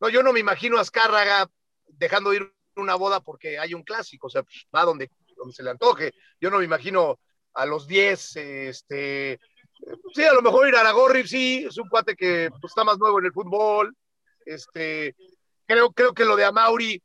[0.00, 1.50] No, yo no me imagino a Azcárraga
[1.86, 5.62] dejando ir una boda porque hay un clásico, o sea, pues, va donde, donde se
[5.62, 6.12] le antoje.
[6.40, 7.18] Yo no me imagino
[7.54, 9.40] a los 10, este,
[10.14, 12.98] sí, a lo mejor ir a Aragorri, sí, es un cuate que pues, está más
[12.98, 13.96] nuevo en el fútbol.
[14.44, 15.16] Este,
[15.66, 17.02] creo, creo que lo de Amauri,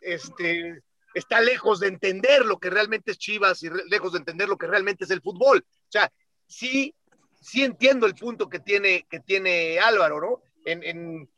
[0.00, 0.82] este,
[1.14, 4.66] está lejos de entender lo que realmente es Chivas y lejos de entender lo que
[4.66, 5.64] realmente es el fútbol.
[5.94, 6.12] O sea,
[6.48, 6.92] sí,
[7.40, 10.42] sí entiendo el punto que tiene, que tiene Álvaro, ¿no?
[10.64, 11.30] En,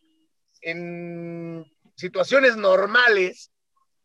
[1.94, 3.50] situaciones normales,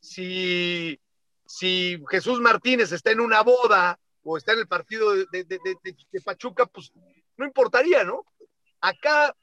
[0.01, 0.99] si,
[1.45, 6.65] si Jesús Martínez está en una boda o está en el partido de, de, Pachuca,
[6.65, 6.91] pues
[7.37, 8.25] no importaría, ¿no?
[8.81, 9.33] Acá,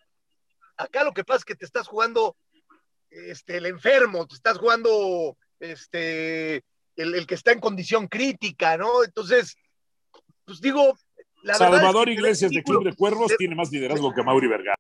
[0.76, 2.36] acá lo que pasa es que te estás jugando
[3.11, 6.62] este, el enfermo, te estás jugando este,
[6.96, 9.04] el, que está en condición crítica, ¿no?
[9.04, 9.56] Entonces,
[10.49, 10.99] pues digo,
[11.42, 14.78] la Salvador Iglesias de Club de Cuervos tiene más liderazgo que Mauri Vergara.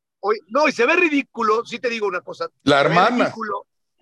[0.48, 2.48] no, y se ve ridículo, sí te digo una cosa.
[2.62, 3.32] La hermana.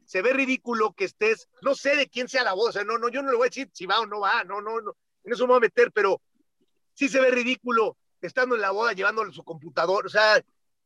[0.04, 2.98] se ve ridículo que estés, no sé de quién sea la voz, o sea, no,
[2.98, 4.94] no, yo no le voy a decir si va o no va, no, no, no,
[5.24, 6.20] en eso me voy a meter, pero
[6.94, 10.40] sí se ve ridículo estando en la boda llevándole su computador, o sea,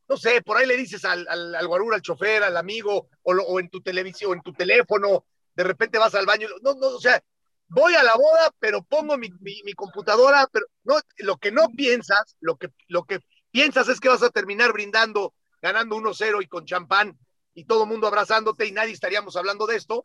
[0.08, 3.32] no sé, por ahí le dices al, al, al guarura, al chofer, al amigo, o,
[3.34, 6.88] o en tu televisión, o en tu teléfono, de repente vas al baño, no, no,
[6.88, 7.22] o sea,
[7.70, 12.36] voy a la boda, pero pongo mi, mi, computadora, pero no, lo que no piensas,
[12.40, 16.66] lo que, lo que piensas es que vas a terminar brindando, ganando 1-0 y con
[16.66, 17.18] champán
[17.54, 20.02] y todo el mundo abrazándote y nadie estaríamos hablando de esto,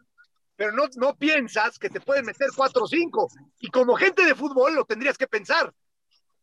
[0.55, 4.35] pero no, no piensas que te pueden meter 4 o 5 y como gente de
[4.35, 5.73] fútbol lo tendrías que pensar.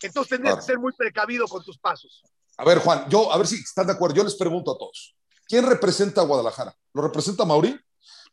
[0.01, 2.23] Entonces tendrías que ser muy precavido con tus pasos.
[2.59, 4.17] A ver, Juan, yo, a ver si están de acuerdo.
[4.17, 5.17] Yo les pregunto a todos:
[5.47, 6.77] ¿quién representa a Guadalajara?
[6.93, 7.79] ¿Lo representa Mauri?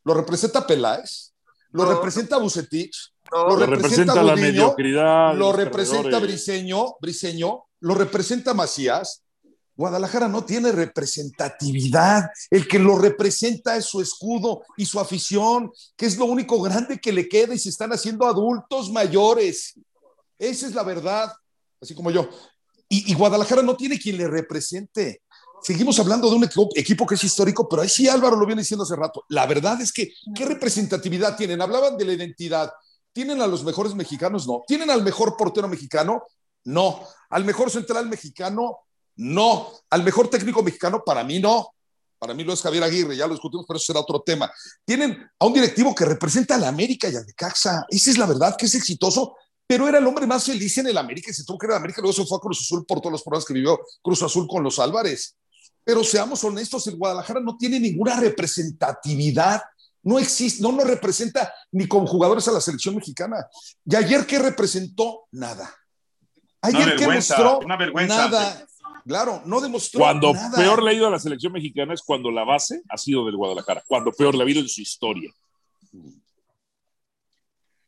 [0.04, 1.34] lo representa Peláez,
[1.72, 9.24] lo representa Bucetich, lo, representa, la mediocridad, lo representa Briseño, Briseño, lo representa Macías.
[9.76, 12.30] Guadalajara no tiene representatividad.
[12.50, 17.00] El que lo representa es su escudo y su afición, que es lo único grande
[17.00, 19.80] que le queda y se están haciendo adultos mayores.
[20.38, 21.32] Esa es la verdad,
[21.80, 22.30] así como yo.
[22.90, 25.22] y Guadalajara no tiene quien le represente
[25.64, 26.44] seguimos hablando de un
[26.76, 29.26] equipo, que es histórico, pero ahí sí Álvaro lo viene diciendo hace rato.
[29.30, 31.62] La verdad es que, ¿qué representatividad tienen?
[31.62, 32.72] Hablaban de la identidad.
[33.12, 34.48] ¿Tienen a los mejores mexicanos?
[34.48, 34.64] No.
[34.68, 36.24] ¿Tienen al mejor portero mexicano?
[36.66, 37.04] No.
[37.30, 38.80] ¿Al mejor central mexicano?
[39.16, 39.72] No.
[39.90, 41.04] ¿Al mejor técnico mexicano?
[41.06, 41.74] Para mí no.
[42.20, 44.52] Para mí lo es Javier Aguirre, ya lo discutimos, pero eso será otro tema.
[44.84, 47.86] Tienen a un directivo que representa a la América y a Necaxa.
[47.90, 49.36] Esa es la verdad, que es exitoso,
[49.66, 51.78] pero era el hombre más feliz en el América y se tuvo que ir a
[51.78, 54.48] América, luego se fue a Cruz Azul por todos los problemas que vivió Cruz Azul
[54.48, 55.38] con los Álvarez.
[55.90, 59.60] Pero seamos honestos, el Guadalajara no tiene ninguna representatividad.
[60.04, 63.38] No existe, no nos representa ni con jugadores a la selección mexicana.
[63.84, 65.26] Y ayer, ¿qué representó?
[65.32, 65.68] Nada.
[66.62, 67.62] Ayer, ¿qué mostró?
[67.66, 68.30] Una vergüenza.
[68.30, 68.68] Nada.
[69.04, 72.44] Claro, no demostró Cuando peor le ha ido a la selección mexicana es cuando la
[72.44, 73.84] base ha sido del Guadalajara.
[73.88, 75.32] Cuando peor le ha ido en su historia.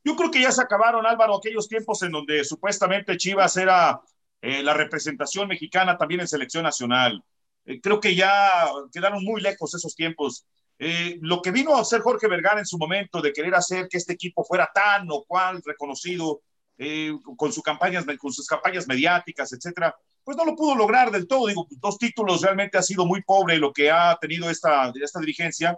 [0.03, 4.01] Yo creo que ya se acabaron, Álvaro, aquellos tiempos en donde supuestamente Chivas era
[4.41, 7.23] eh, la representación mexicana también en selección nacional.
[7.65, 10.45] Eh, creo que ya quedaron muy lejos esos tiempos.
[10.79, 13.97] Eh, lo que vino a hacer Jorge Vergara en su momento de querer hacer que
[13.97, 16.41] este equipo fuera tan o cual reconocido
[16.77, 21.27] eh, con, sus campañas, con sus campañas mediáticas, etcétera, pues no lo pudo lograr del
[21.27, 21.47] todo.
[21.47, 25.77] Digo, dos títulos realmente ha sido muy pobre lo que ha tenido esta, esta dirigencia.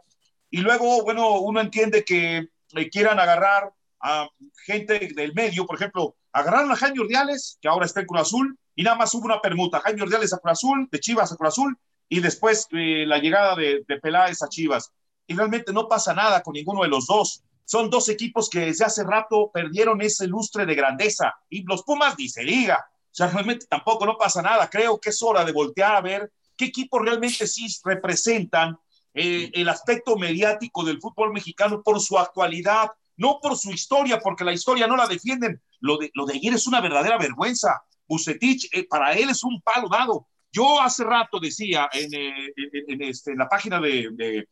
[0.50, 2.48] Y luego, bueno, uno entiende que
[2.92, 4.30] quieran agarrar a
[4.66, 8.58] gente del medio, por ejemplo, agarraron a Jaime Urdiales, que ahora está en Cruz Azul,
[8.76, 11.50] y nada más hubo una permuta, Jaime Ordiales a Cruz Azul, de Chivas a Cruz
[11.50, 11.78] Azul,
[12.10, 14.92] y después eh, la llegada de, de, Peláez a Chivas.
[15.26, 17.44] Y realmente no pasa nada con ninguno de los dos.
[17.66, 21.34] Son dos equipos que desde hace rato perdieron ese lustre de grandeza.
[21.50, 22.86] Y los Pumas dice liga.
[23.14, 24.70] O sea, realmente tampoco no pasa nada.
[24.70, 28.78] Creo que es hora de voltear a ver qué equipos realmente sí representan
[29.14, 34.44] eh, el aspecto mediático del fútbol mexicano por su actualidad, no por su historia, porque
[34.44, 35.62] la historia no la defienden.
[35.80, 37.82] Lo de, lo de ayer es una verdadera vergüenza.
[38.08, 40.28] Bucetich, eh, para él es un palo dado.
[40.52, 42.54] Yo hace rato decía en, eh,
[43.00, 44.48] este, la página de,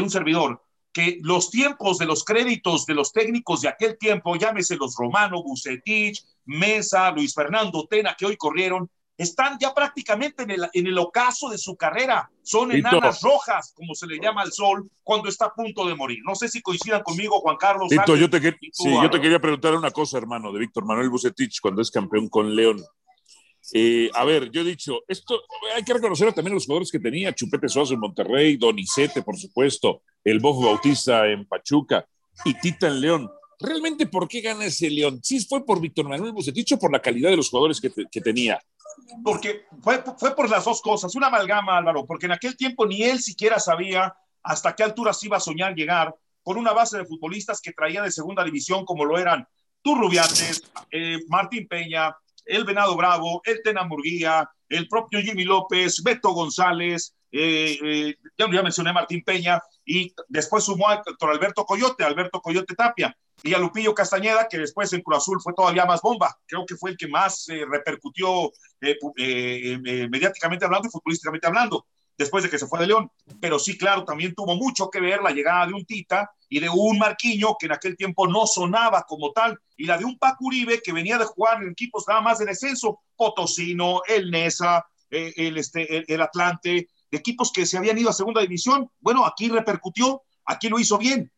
[0.00, 4.76] un servidor que los tiempos de los créditos de los técnicos de aquel tiempo, llámese
[4.76, 10.68] los Romano, Bucetich, Mesa, Luis Fernando Tena, que hoy corrieron, están ya prácticamente en el,
[10.72, 12.30] en el ocaso de su carrera.
[12.42, 16.20] Son enanas rojas, como se le llama al sol, cuando está a punto de morir.
[16.24, 17.90] No sé si coincidan conmigo, Juan Carlos.
[17.90, 18.40] yo, te,
[18.72, 22.28] sí, yo te quería preguntar una cosa, hermano, de Víctor Manuel Bucetich, cuando es campeón
[22.28, 22.82] con León.
[23.74, 25.42] Eh, a ver, yo he dicho, esto
[25.74, 29.36] hay que reconocer también a los jugadores que tenía, Chupete Suazo en Monterrey, Donizete, por
[29.36, 32.06] supuesto, el Bofo Bautista en Pachuca
[32.44, 33.30] y Tita en León.
[33.60, 35.20] ¿Realmente por qué gana ese León?
[35.22, 38.20] ¿Sí fue por Víctor Manuel Bucetich o por la calidad de los jugadores que, que
[38.20, 38.62] tenía?
[39.24, 43.02] Porque fue, fue por las dos cosas, una amalgama, Álvaro, porque en aquel tiempo ni
[43.02, 47.60] él siquiera sabía hasta qué alturas iba a soñar llegar con una base de futbolistas
[47.60, 49.46] que traía de segunda división, como lo eran
[49.82, 56.30] Turrubiates, eh, Martín Peña, el Venado Bravo, el Tena Murguía, el propio Jimmy López, Beto
[56.30, 62.74] González, eh, eh, ya, mencioné Martín Peña, y después sumó a Alberto Coyote, Alberto Coyote
[62.74, 66.36] Tapia, y a Lupillo Castañeda, que después en Cruz Azul fue todavía más bomba.
[66.46, 71.86] Creo que fue el que más eh, repercutió eh, eh, mediáticamente hablando y futbolísticamente hablando,
[72.18, 73.10] después de que se fue de León.
[73.40, 76.68] Pero sí, claro, también tuvo mucho que ver la llegada de un Tita y de
[76.68, 80.44] un Marquiño que en aquel tiempo no sonaba como tal, y la de un Paco
[80.44, 85.56] Uribe que venía de jugar en equipos nada más de descenso, Potosino, el Nesa, el,
[85.56, 88.90] este, el Atlante, equipos que se habían ido a segunda división.
[89.00, 91.30] Bueno, aquí repercutió, aquí lo hizo bien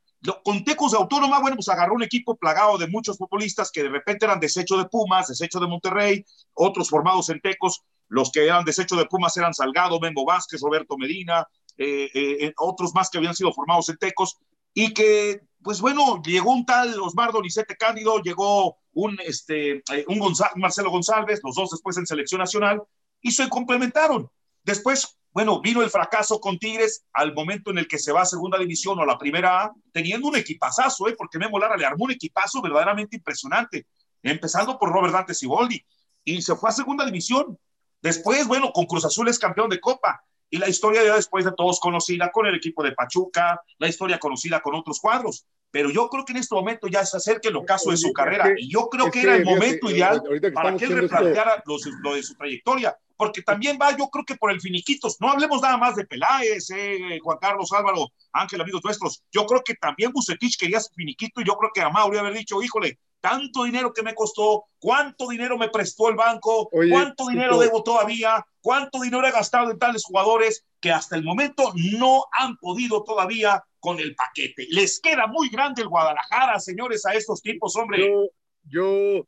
[0.45, 3.89] con Tecos de Autónoma, bueno, pues agarró un equipo plagado de muchos futbolistas que de
[3.89, 8.65] repente eran desecho de Pumas, desecho de Monterrey, otros formados en Tecos, los que eran
[8.65, 11.47] desecho de Pumas eran Salgado, Memo Vázquez, Roberto Medina,
[11.79, 14.37] eh, eh, eh, otros más que habían sido formados en Tecos,
[14.75, 20.91] y que, pues bueno, llegó un tal Osmar Donizete Cándido, llegó un, este, un Marcelo
[20.91, 22.83] González, los dos después en selección nacional,
[23.23, 24.31] y se complementaron.
[24.63, 28.27] Después bueno, vino el fracaso con Tigres al momento en el que se va a
[28.27, 31.15] segunda división o a la primera A, teniendo un equipazazo, ¿eh?
[31.17, 33.87] porque Memo Lara le armó un equipazo verdaderamente impresionante,
[34.23, 35.85] empezando por Robert Dante Siboldi,
[36.25, 37.59] y se fue a segunda división.
[38.03, 41.53] Después, bueno, con Cruz Azul es campeón de Copa, y la historia ya después de
[41.53, 45.47] todos conocida con el equipo de Pachuca, la historia conocida con otros cuadros.
[45.71, 48.53] Pero yo creo que en este momento ya se acerca el ocaso de su carrera,
[48.57, 50.23] y yo creo que, era el momento ideal
[50.55, 54.51] para que él replanteara lo de su trayectoria porque también va, yo creo que por
[54.51, 55.21] el finiquitos.
[55.21, 59.23] No hablemos nada más de Peláez, eh, Juan Carlos Álvaro, Ángel, amigos nuestros.
[59.31, 62.33] Yo creo que también Bucetich quería su finiquito y yo creo que a Mauri haber
[62.33, 67.59] dicho, híjole, tanto dinero que me costó, cuánto dinero me prestó el banco, cuánto dinero
[67.59, 72.57] debo todavía, cuánto dinero he gastado en tales jugadores que hasta el momento no han
[72.57, 74.67] podido todavía con el paquete.
[74.71, 78.07] Les queda muy grande el Guadalajara, señores, a estos tipos, hombre.
[78.07, 78.29] Yo,
[78.65, 79.27] yo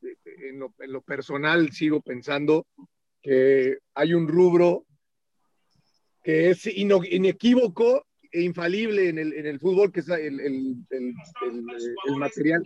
[0.00, 2.66] en lo, personal sigo pensando
[3.22, 4.84] que hay un rubro
[6.22, 12.16] que es inequívoco e infalible en el, en el fútbol, que es el, el, el
[12.16, 12.62] material.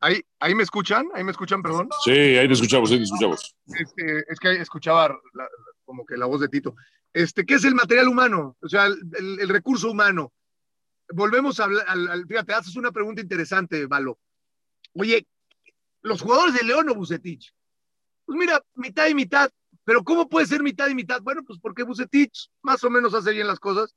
[0.00, 1.08] ¿Ahí, ¿Ahí me escuchan?
[1.14, 1.88] ¿Ahí me escuchan, perdón?
[2.04, 3.56] Sí, ahí te escuchamos, ahí te escuchamos.
[3.66, 5.18] Este, es que escuchaba
[5.84, 6.74] como que la voz de Tito.
[7.12, 8.56] Este, ¿Qué es el material humano?
[8.60, 10.32] O sea, el recurso humano
[11.12, 14.18] volvemos a hablar, al, fíjate, haces una pregunta interesante, Valo.
[14.94, 15.26] Oye,
[16.02, 17.52] los jugadores de León o Bucetich,
[18.24, 19.50] pues mira, mitad y mitad,
[19.84, 21.20] pero ¿cómo puede ser mitad y mitad?
[21.22, 23.94] Bueno, pues porque Bucetich más o menos hace bien las cosas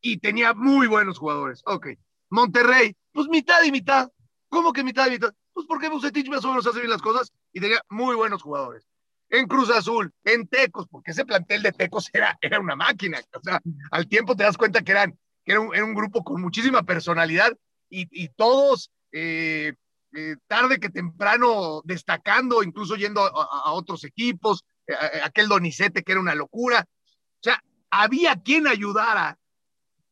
[0.00, 1.62] y tenía muy buenos jugadores.
[1.66, 1.88] Ok.
[2.30, 4.10] Monterrey, pues mitad y mitad.
[4.48, 5.32] ¿Cómo que mitad y mitad?
[5.52, 8.86] Pues porque Bucetich más o menos hace bien las cosas y tenía muy buenos jugadores.
[9.30, 13.20] En Cruz Azul, en Tecos, porque ese plantel de Tecos era, era una máquina.
[13.34, 15.18] O sea, al tiempo te das cuenta que eran
[15.48, 17.56] era un, grupo con muchísima personalidad
[17.90, 19.72] y, todos eh,
[20.14, 24.94] eh, tarde que temprano destacando, incluso yendo a, otros equipos, eh,
[25.24, 26.84] aquel Donicete que era una locura.
[26.86, 29.38] O sea, había quien ayudara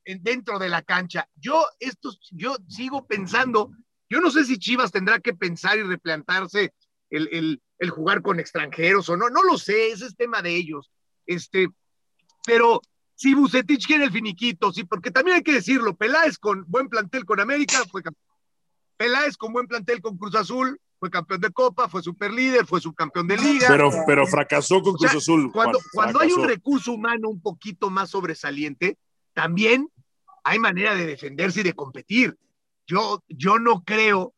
[0.07, 1.29] dentro de la cancha.
[1.35, 3.71] Yo, estos, yo sigo pensando,
[4.09, 6.73] yo no sé si Chivas tendrá que pensar y replantarse
[7.11, 10.91] el, el jugar con extranjeros o no, no lo sé, ese es tema de ellos.
[11.27, 11.69] Este,
[12.45, 12.81] pero
[13.15, 17.25] si Bucetich quiere el finiquito, sí, porque también hay que decirlo, Peláez con buen plantel
[17.25, 18.23] con América fue campeón.
[18.97, 23.27] Peláez con buen plantel con Cruz Azul fue campeón de Copa, fue superlíder, fue subcampeón
[23.27, 23.67] de Liga.
[23.69, 25.53] Pero, pero fracasó con Cruz Azul.
[25.53, 28.97] Cuando, cuando hay un recurso humano un poquito más sobresaliente,
[29.35, 29.91] también
[30.47, 32.39] hay manera de defenderse y de competir.
[32.87, 34.33] Yo, yo no creo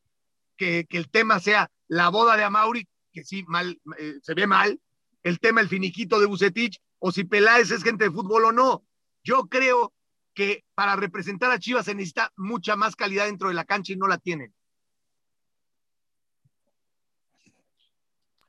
[0.57, 4.47] que, que el tema sea la boda de Amauri, que sí, mal, eh, se ve
[4.47, 4.81] mal,
[5.23, 8.85] el tema el finiquito de Bucetich, o si Peláez es gente de fútbol o no.
[9.23, 9.93] Yo creo
[10.33, 13.97] que para representar a Chivas se necesita mucha más calidad dentro de la cancha y
[13.97, 14.55] no la tienen.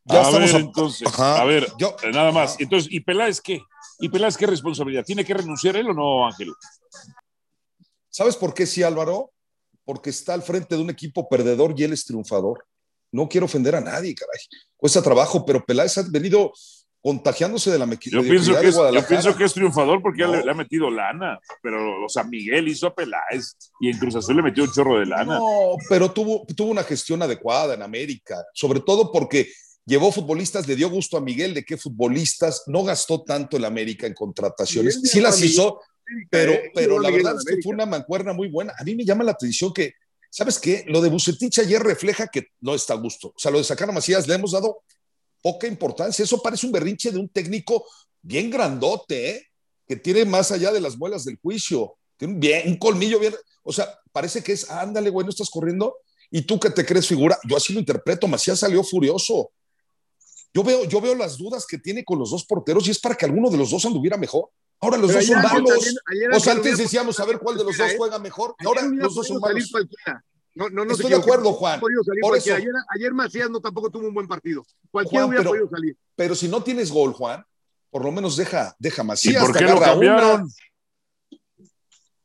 [0.06, 1.98] Ya a ver, entonces, a ver, Yo...
[2.14, 2.58] nada más.
[2.60, 3.62] Entonces, ¿y Peláez qué?
[4.00, 5.04] ¿Y Peláez qué responsabilidad?
[5.04, 6.54] ¿Tiene que renunciar él o no, Ángel?
[8.10, 9.32] ¿Sabes por qué sí, Álvaro?
[9.86, 12.66] Porque está al frente de un equipo perdedor y él es triunfador.
[13.12, 14.40] No quiero ofender a nadie, caray.
[14.78, 16.52] Cuesta trabajo, pero Peláez ha venido
[17.02, 20.50] contagiándose de la yo pienso que es, Yo pienso que es triunfador porque ya le,
[20.50, 24.42] ha metido lana, pero, o sea, Miguel hizo a Peláez y en Cruz Azul le
[24.42, 25.40] metió un chorro de lana.
[25.40, 29.50] No, pero tuvo, tuvo una gestión adecuada en América, sobre todo porque
[29.86, 34.06] llevó futbolistas, le dio gusto a Miguel de qué futbolistas, no gastó tanto en América
[34.06, 35.82] en contrataciones, sí las hizo,
[36.30, 38.74] pero, eh, pero la verdad es que fue una mancuerna muy buena.
[38.78, 39.94] A mí me llama la atención que,
[40.30, 40.84] ¿sabes qué?
[40.88, 43.30] Lo de Bucetich ayer refleja que no está a gusto.
[43.30, 44.84] O sea, lo de Sacano Macías le hemos dado
[45.42, 46.24] poca importancia.
[46.24, 47.86] Eso parece un berrinche de un técnico
[48.22, 49.46] bien grandote, ¿eh?
[49.88, 51.96] que tiene más allá de las muelas del juicio.
[52.18, 53.34] Tiene un, bien, un colmillo bien.
[53.64, 55.96] O sea, parece que es, ándale, güey, no estás corriendo.
[56.32, 58.28] Y tú que te crees figura, yo así lo interpreto.
[58.28, 59.52] Macías salió furioso.
[60.54, 63.16] Yo veo, yo veo las dudas que tiene con los dos porteros y es para
[63.16, 64.50] que alguno de los dos anduviera mejor.
[64.82, 65.96] Ahora los dos son malos.
[66.34, 68.56] O sea, antes decíamos a ver cuál de los dos juega mejor.
[68.66, 69.72] Ahora los dos son malos.
[70.56, 71.80] No, no, no Estoy de acuerdo, Juan.
[71.80, 71.92] Por
[72.38, 72.54] eso.
[72.54, 74.66] Ayer, ayer, Macías no tampoco tuvo un buen partido.
[74.92, 75.98] Cualquiera hubiera pero, podido salir.
[76.16, 77.46] Pero si no tienes gol, Juan,
[77.90, 79.42] por lo menos deja, deja Macías.
[79.42, 80.50] ¿Y por qué lo cambiaron?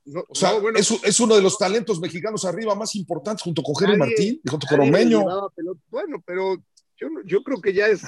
[0.07, 3.43] No, o sea, no, bueno, es, es, uno de los talentos mexicanos arriba más importantes
[3.43, 5.25] junto con Jerry Martín y junto con Romeño.
[5.89, 6.57] Bueno, pero
[6.97, 8.03] yo, yo creo que ya es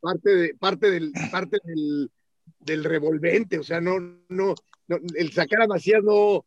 [0.00, 2.10] parte, de, parte, del, parte del,
[2.60, 3.58] del revolvente.
[3.58, 3.98] O sea, no,
[4.28, 4.54] no,
[4.86, 6.44] no, el sacar a Macías no,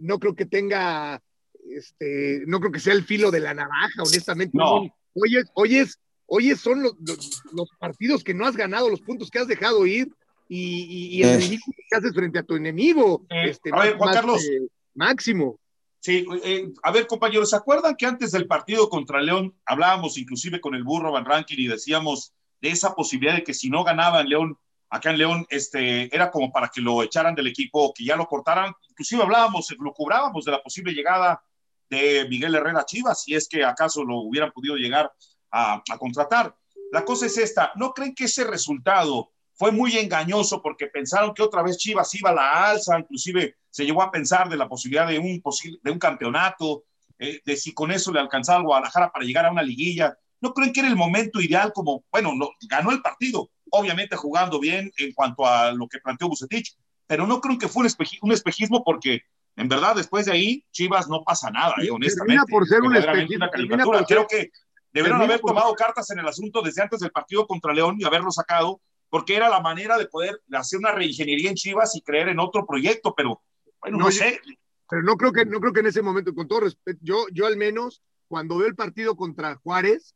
[0.00, 1.22] no creo que tenga
[1.68, 4.56] este, no creo que sea el filo de la navaja, honestamente.
[4.56, 4.94] No.
[5.14, 6.94] Hoy, es, son los,
[7.52, 10.08] los, partidos que no has ganado, los puntos que has dejado ir
[10.48, 13.26] y, y, el ridículo que haces frente a tu enemigo.
[13.28, 14.42] este, a ver, Juan Carlos.
[14.44, 15.58] Eh, máximo.
[16.00, 20.60] Sí, eh, a ver, compañeros, ¿se acuerdan que antes del partido contra León hablábamos inclusive
[20.60, 24.28] con el burro Van Rankin y decíamos de esa posibilidad de que si no ganaban
[24.28, 24.56] León,
[24.92, 28.26] acá en León, este, era como para que lo echaran del equipo, que ya lo
[28.26, 28.74] cortaran?
[28.90, 31.42] Inclusive hablábamos, lo cubrábamos de la posible llegada
[31.88, 35.10] de Miguel Herrera Chivas, si es que acaso lo hubieran podido llegar
[35.50, 36.54] a, contratar.
[36.90, 41.42] La cosa es esta, ¿no creen que ese resultado fue muy engañoso porque pensaron que
[41.42, 45.08] otra vez Chivas iba a la alza, inclusive se llegó a pensar de la posibilidad
[45.08, 45.42] de un,
[45.82, 46.84] de un campeonato,
[47.18, 50.18] eh, de si con eso le alcanzaba al Guadalajara para llegar a una liguilla.
[50.42, 54.60] ¿No creen que era el momento ideal como, bueno, no, ganó el partido, obviamente jugando
[54.60, 56.76] bien en cuanto a lo que planteó Bucetich,
[57.06, 57.90] pero no creo que fue un,
[58.22, 59.22] un espejismo porque
[59.56, 62.50] en verdad, después de ahí, Chivas no pasa nada, eh, honestamente.
[62.50, 63.46] por ser un espejismo.
[64.06, 64.50] Creo que
[64.92, 68.30] debieron haber tomado cartas en el asunto desde antes del partido contra León y haberlo
[68.30, 68.80] sacado,
[69.10, 72.66] porque era la manera de poder hacer una reingeniería en Chivas y creer en otro
[72.66, 73.42] proyecto, pero
[73.80, 74.40] bueno, no, sé.
[74.88, 77.46] Pero no creo que, no creo que en ese momento, con todo respeto, yo, yo
[77.46, 80.14] al menos, cuando veo el partido contra Juárez,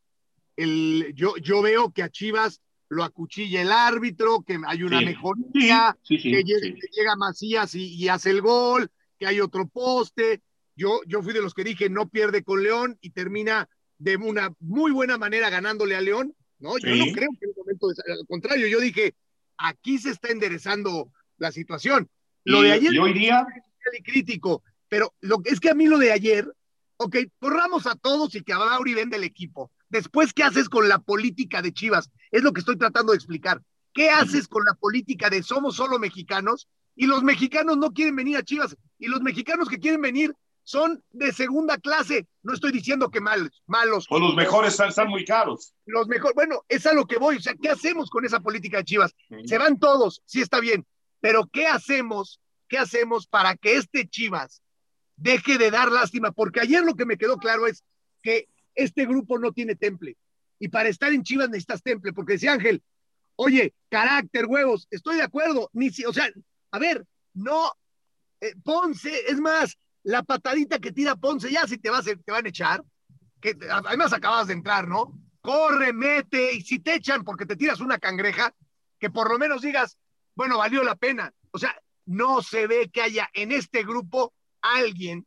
[0.57, 5.97] el, yo, yo veo que a Chivas lo acuchilla el árbitro, que hay una mejoría,
[6.07, 10.43] que, llega, Macías y, hace el gol, que hay otro poste.
[10.77, 14.53] Yo, yo fui de los que dije no pierde con León y termina de una
[14.61, 16.35] muy buena manera ganándole a León.
[16.59, 19.15] No, yo no creo que en el momento, al contrario, yo dije
[19.59, 22.09] aquí se está enderezando la situación.
[22.45, 23.47] Lo de ayer y hoy día
[24.05, 26.53] crítico, pero lo es que a mí lo de ayer,
[26.97, 29.71] ok, borramos a todos y que a Mauri vende el equipo.
[29.89, 32.11] Después, ¿qué haces con la política de Chivas?
[32.31, 33.63] Es lo que estoy tratando de explicar.
[33.93, 38.37] ¿Qué haces con la política de somos solo mexicanos y los mexicanos no quieren venir
[38.37, 40.35] a Chivas y los mexicanos que quieren venir
[40.67, 42.27] son de segunda clase.
[42.43, 44.07] No estoy diciendo que malos, malos.
[44.11, 45.73] O los mejores están, muy caros.
[45.87, 47.37] Los mejores, bueno, es a lo que voy.
[47.37, 49.15] O sea, ¿qué hacemos con esa política de Chivas?
[49.45, 50.85] Se van todos, sí está bien,
[51.21, 52.41] pero ¿qué hacemos?
[52.69, 54.61] ¿Qué hacemos para que este Chivas
[55.15, 56.33] deje de dar lástima?
[56.33, 57.85] Porque ayer lo que me quedó claro es
[58.23, 60.17] que este grupo no tiene temple.
[60.59, 62.83] Y para estar en Chivas necesitas temple, porque decía Ángel,
[63.37, 66.29] oye, carácter, huevos, estoy de acuerdo, ni si, o sea,
[66.71, 67.05] a ver,
[67.35, 67.73] no,
[68.41, 72.47] eh, Ponce, es más, la patadita que tira Ponce, ya si te, vas, te van
[72.47, 72.85] a echar,
[73.41, 75.19] que además acabas de entrar, ¿no?
[75.41, 78.55] Corre, mete, y si te echan porque te tiras una cangreja,
[78.99, 79.99] que por lo menos digas,
[80.35, 81.33] bueno, valió la pena.
[81.51, 81.75] O sea,
[82.07, 85.27] no se ve que haya en este grupo alguien,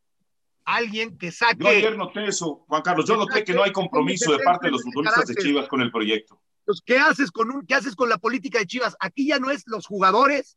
[0.64, 1.62] alguien que saque.
[1.64, 4.72] Yo ayer noté eso, Juan Carlos, yo noté que no hay compromiso de parte de
[4.72, 6.40] los futbolistas de Chivas con el proyecto.
[6.60, 8.96] Entonces, ¿qué haces con un, qué haces con la política de Chivas?
[9.00, 10.56] Aquí ya no es los jugadores,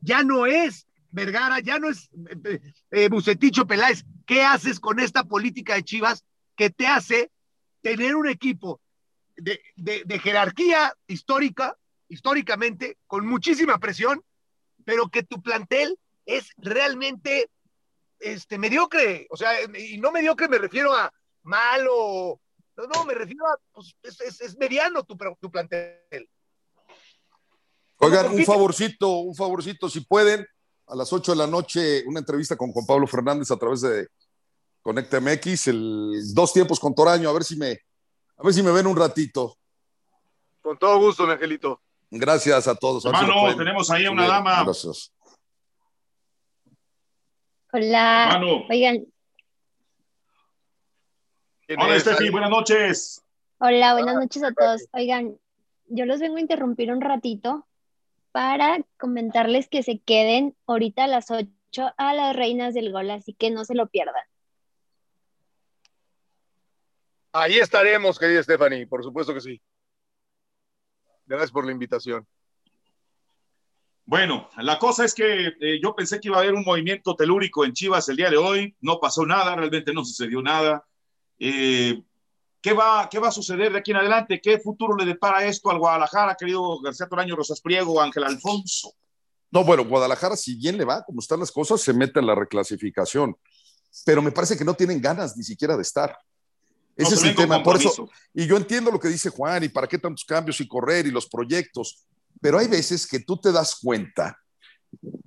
[0.00, 2.10] ya no es Vergara, ya no es
[2.44, 4.04] eh, eh, Buceticho Peláez.
[4.26, 6.24] ¿Qué haces con esta política de Chivas
[6.56, 7.30] que te hace
[7.82, 8.80] tener un equipo
[9.36, 11.76] de, jerarquía histórica,
[12.08, 14.22] históricamente, con muchísima presión,
[14.84, 17.48] pero que tu plantel es realmente
[18.18, 19.26] este, mediocre?
[19.30, 21.12] O sea, y no mediocre me refiero a
[21.42, 22.40] malo
[22.76, 26.28] No, no, me refiero a, pues, es, es, mediano tu, tu plantel.
[27.98, 30.46] Oigan, un favorcito, un favorcito, si pueden,
[30.86, 34.08] a las 8 de la noche, una entrevista con Juan Pablo Fernández a través de
[34.82, 37.80] Conecta MX, el dos tiempos con Toraño, a ver si me,
[38.36, 39.56] a ver si me ven un ratito.
[40.60, 41.80] Con todo gusto, mi angelito.
[42.10, 43.04] Gracias a todos.
[43.04, 44.62] Hermano, tenemos ahí a una dama.
[44.64, 45.12] Gracias.
[47.76, 48.40] Hola.
[48.70, 49.06] Oigan.
[51.76, 53.22] Hola, Estefi, buenas noches.
[53.58, 54.86] Hola, buenas noches a todos.
[54.92, 55.38] Oigan,
[55.84, 57.66] yo los vengo a interrumpir un ratito
[58.32, 61.50] para comentarles que se queden ahorita a las 8
[61.98, 64.24] a las reinas del gol, así que no se lo pierdan.
[67.32, 69.60] Ahí estaremos, querida Stephanie, por supuesto que sí.
[71.26, 72.26] Gracias por la invitación.
[74.06, 77.64] Bueno, la cosa es que eh, yo pensé que iba a haber un movimiento telúrico
[77.64, 80.86] en Chivas el día de hoy, no pasó nada, realmente no sucedió nada.
[81.40, 82.00] Eh,
[82.60, 84.40] ¿qué, va, ¿Qué va a suceder de aquí en adelante?
[84.40, 88.94] ¿Qué futuro le depara esto al Guadalajara, querido García Toraño, Rosas Priego, Ángel Alfonso?
[89.50, 92.36] No, bueno, Guadalajara, si bien le va, como están las cosas, se mete en la
[92.36, 93.36] reclasificación,
[94.04, 96.16] pero me parece que no tienen ganas ni siquiera de estar.
[96.94, 97.60] Ese es el tema.
[97.60, 100.68] Por eso, y yo entiendo lo que dice Juan y para qué tantos cambios y
[100.68, 102.06] correr y los proyectos,
[102.40, 104.38] pero hay veces que tú te das cuenta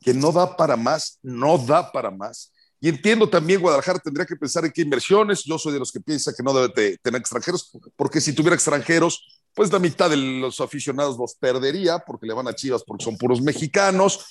[0.01, 2.51] que no da para más, no da para más.
[2.81, 5.43] Y entiendo también, Guadalajara tendría que pensar en qué inversiones.
[5.43, 9.43] Yo soy de los que piensa que no debe tener extranjeros, porque si tuviera extranjeros,
[9.53, 13.17] pues la mitad de los aficionados los perdería, porque le van a Chivas porque son
[13.17, 14.25] puros mexicanos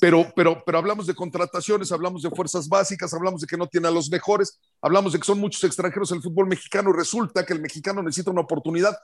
[0.00, 3.88] pero, pero, pero hablamos de contrataciones, hablamos de fuerzas básicas, hablamos de que no tiene
[3.88, 7.44] a los mejores, hablamos de que son muchos extranjeros en el fútbol mexicano y resulta
[7.44, 8.96] que el mexicano necesita una oportunidad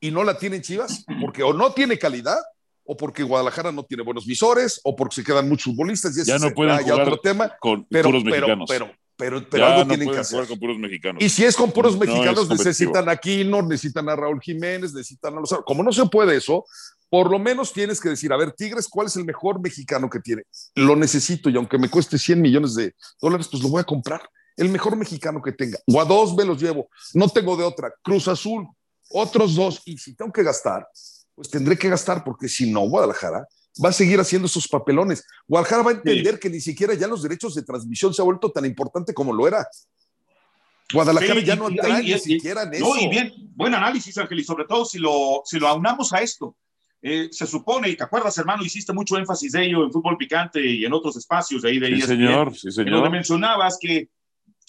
[0.00, 2.38] y no la tiene Chivas, porque o no tiene calidad,
[2.84, 6.30] o porque Guadalajara no tiene buenos visores, o porque se quedan muchos futbolistas y ese
[6.30, 7.54] ya no pueden ya otro tema.
[7.60, 8.68] Con pero, puros mexicanos.
[8.68, 10.46] Pero, pero, pero, algo tienen que hacer.
[10.46, 11.22] Con puros mexicanos.
[11.22, 15.40] Y si es con puros mexicanos, necesitan a Aquino, necesitan a Raúl Jiménez, necesitan a
[15.40, 15.50] los.
[15.66, 16.64] Como no se puede eso,
[17.10, 20.20] por lo menos tienes que decir, a ver, Tigres, ¿cuál es el mejor mexicano que
[20.20, 20.42] tiene?
[20.74, 24.20] Lo necesito y aunque me cueste 100 millones de dólares, pues lo voy a comprar.
[24.56, 25.78] El mejor mexicano que tenga.
[25.86, 26.88] O a dos me los llevo.
[27.14, 27.92] No tengo de otra.
[28.02, 28.66] Cruz Azul,
[29.10, 29.82] otros dos.
[29.84, 30.86] Y si tengo que gastar,
[31.34, 33.46] pues tendré que gastar porque si no, Guadalajara
[33.84, 35.24] va a seguir haciendo esos papelones.
[35.46, 38.50] Guadalajara va a entender que ni siquiera ya los derechos de transmisión se ha vuelto
[38.50, 39.66] tan importante como lo era.
[40.92, 42.84] Guadalajara ya no entra ni siquiera en eso.
[42.84, 46.20] No, y bien, buen análisis, Ángel, y sobre todo si lo, si lo aunamos a
[46.20, 46.56] esto
[47.00, 50.64] eh, se supone, y te acuerdas, hermano, hiciste mucho énfasis de ello en Fútbol Picante
[50.64, 52.88] y en otros espacios de ahí de sí, señor, sí, señor.
[52.88, 54.08] En donde mencionabas que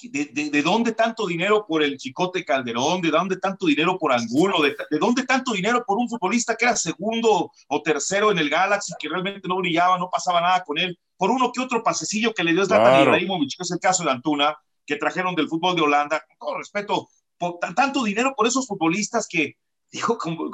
[0.03, 4.61] de, de, dónde tanto dinero por el Chicote Calderón, de dónde tanto dinero por Angulo,
[4.61, 8.49] de, de, dónde tanto dinero por un futbolista que era segundo o tercero en el
[8.49, 12.33] Galaxy, que realmente no brillaba, no pasaba nada con él, por uno que otro pasecillo
[12.33, 13.03] que le dio Zlatan claro.
[13.03, 16.57] Ibrahimovic, que es el caso de Antuna, que trajeron del fútbol de Holanda, con todo
[16.57, 19.57] respeto, por, tanto dinero por esos futbolistas que
[19.91, 20.51] dijo como,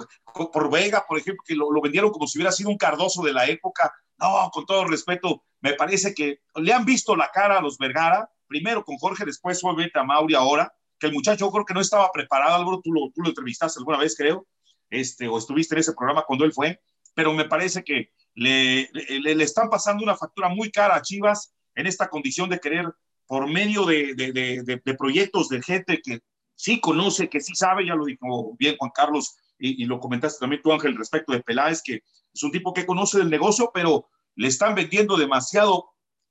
[0.52, 3.34] por Vega, por ejemplo, que lo, lo, vendieron como si hubiera sido un Cardoso de
[3.34, 3.94] la época.
[4.18, 8.30] No, con todo respeto, me parece que le han visto la cara a los Vergara,
[8.48, 11.82] primero con Jorge, después obviamente a Mauri ahora, que el muchacho yo creo que no
[11.82, 14.48] estaba preparado, Álvaro, tú lo, tú lo entrevistaste alguna vez, creo,
[14.90, 16.80] este, o estuviste en ese programa cuando él fue,
[17.14, 21.54] pero me parece que le, le, le están pasando una factura muy cara a Chivas
[21.76, 22.94] en esta condición de querer,
[23.28, 24.32] por medio de, de,
[24.64, 26.22] de, proyectos de gente que
[26.54, 30.40] sí conoce, que sí sabe, ya lo dijo bien Juan Carlos y, y, lo comentaste
[30.40, 34.10] también tú, Ángel, respecto de Peláez, que es un tipo que conoce del negocio, pero
[34.36, 35.90] le están vendiendo demasiado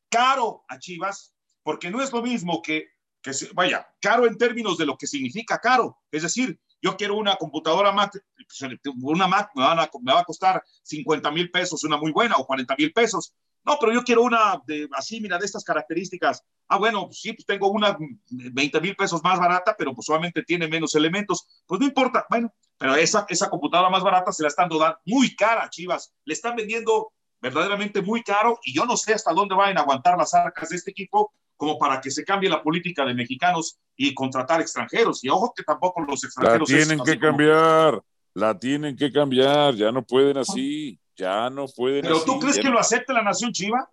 [0.08, 1.33] caro a Chivas,
[1.64, 2.86] porque no es lo mismo que,
[3.20, 5.98] que vaya, caro en términos de lo que significa caro.
[6.12, 8.12] Es decir, yo quiero una computadora Mac,
[9.02, 12.36] una Mac me, van a, me va a costar 50 mil pesos, una muy buena,
[12.36, 13.34] o 40 mil pesos.
[13.64, 16.44] No, pero yo quiero una de, así, mira, de estas características.
[16.68, 17.96] Ah, bueno, sí, pues tengo una
[18.28, 21.62] 20 mil pesos más barata, pero pues solamente tiene menos elementos.
[21.66, 25.34] Pues no importa, bueno, pero esa, esa computadora más barata se la están dando muy
[25.34, 26.12] cara, Chivas.
[26.26, 30.18] Le están vendiendo verdaderamente muy caro y yo no sé hasta dónde van a aguantar
[30.18, 34.12] las arcas de este equipo como para que se cambie la política de mexicanos y
[34.14, 35.24] contratar extranjeros.
[35.24, 36.70] Y ojo que tampoco los extranjeros...
[36.70, 38.02] La tienen que cambiar,
[38.34, 40.98] la tienen que cambiar, ya no pueden así.
[41.16, 42.02] Ya no pueden.
[42.02, 42.72] ¿Pero así, tú crees que no.
[42.72, 43.88] lo acepte la nación Chiva?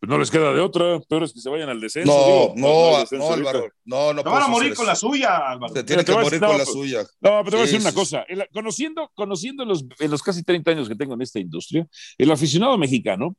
[0.00, 2.12] Pues no les queda de otra, pero es que se vayan al descenso.
[2.12, 3.68] No, digo, no, no, no, Álvaro.
[3.84, 4.22] No, no.
[4.22, 5.74] Te van a morir con la suya, Álvaro.
[5.74, 7.02] Te tiene que morir con la suya.
[7.20, 8.22] No, pero te voy a decir una cosa.
[8.28, 11.84] El, conociendo, conociendo los, en los casi 30 años que tengo en esta industria,
[12.16, 13.34] el aficionado mexicano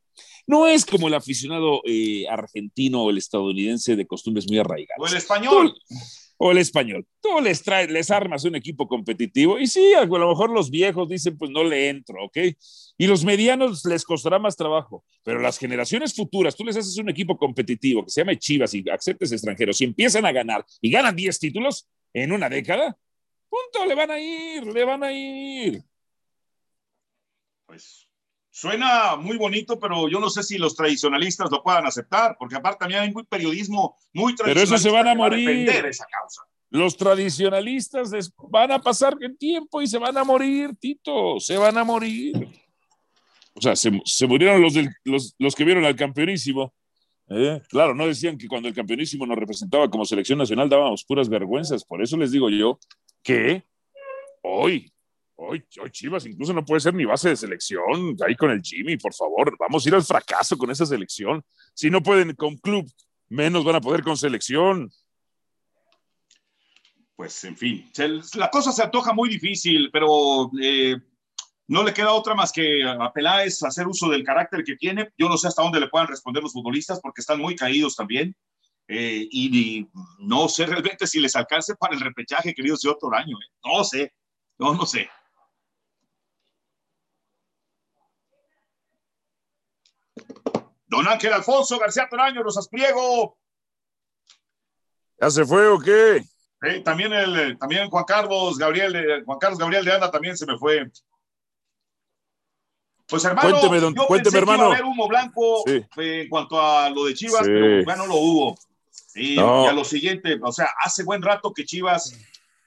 [0.47, 4.97] no es como el aficionado eh, argentino o el estadounidense de costumbres muy arraigadas.
[4.99, 5.73] O el español.
[5.73, 5.95] Tú,
[6.41, 7.05] o el español.
[7.21, 11.09] Tú les traes, les armas un equipo competitivo y sí, a lo mejor los viejos
[11.09, 12.37] dicen, pues no le entro, ¿ok?
[12.97, 17.09] Y los medianos les costará más trabajo, pero las generaciones futuras, tú les haces un
[17.09, 21.15] equipo competitivo que se llame Chivas y aceptes extranjeros y empiezan a ganar y ganan
[21.15, 22.97] 10 títulos en una década,
[23.49, 25.83] Punto, le van a ir, le van a ir.
[27.65, 28.08] Pues
[28.59, 32.79] suena muy bonito, pero yo no sé si los tradicionalistas lo puedan aceptar, porque aparte
[32.79, 35.47] también hay muy periodismo muy Pero eso se van a morir.
[35.47, 36.41] defender esa causa.
[36.71, 38.11] Los tradicionalistas
[38.49, 42.33] van a pasar el tiempo y se van a morir, Tito, se van a morir.
[43.55, 46.73] O sea, se, se murieron los, del- los, los que vieron al campeonísimo.
[47.29, 47.61] ¿eh?
[47.69, 51.83] Claro, no decían que cuando el campeonísimo nos representaba como selección nacional dábamos puras vergüenzas.
[51.85, 52.77] Por eso les digo yo
[53.23, 53.63] que
[54.43, 54.91] hoy,
[55.39, 58.15] hoy, hoy Chivas incluso no puede ser ni base de selección.
[58.25, 61.43] Ahí con el Jimmy, por favor, vamos a ir al fracaso con esa selección.
[61.73, 62.85] Si no pueden con club,
[63.29, 64.91] menos van a poder con selección.
[67.15, 67.91] Pues, en fin,
[68.35, 70.95] la cosa se antoja muy difícil, pero eh,
[71.67, 75.09] no le queda otra más que a Peláez hacer uso del carácter que tiene.
[75.17, 78.35] Yo no sé hasta dónde le puedan responder los futbolistas porque están muy caídos también.
[78.87, 83.37] Eh, y, y no sé realmente si les alcance para el repechaje, querido señor Toraño.
[83.37, 83.51] eh.
[83.65, 84.13] No sé,
[84.57, 85.09] no, no sé.
[90.99, 93.37] Don Ángel Alfonso García Toraño, Rosas Priego,
[95.21, 96.23] ¿Ya se fue o qué?
[96.61, 100.45] Eh, también el eh, también Juan Carlos Gabriel Juan Carlos Gabriel de Anda también se
[100.45, 100.89] me fue.
[103.07, 104.71] Pues hermano, Cuénteme, don- yo cuénteme, pensé que iba hermano.
[104.71, 105.73] a haber humo blanco Sí.
[105.97, 107.51] eh, en cuanto a lo de Chivas, Sí.
[107.51, 108.57] pero ya no lo hubo.
[109.15, 109.63] Y, No.
[109.65, 112.13] y a lo siguiente, o sea, hace buen rato que Chivas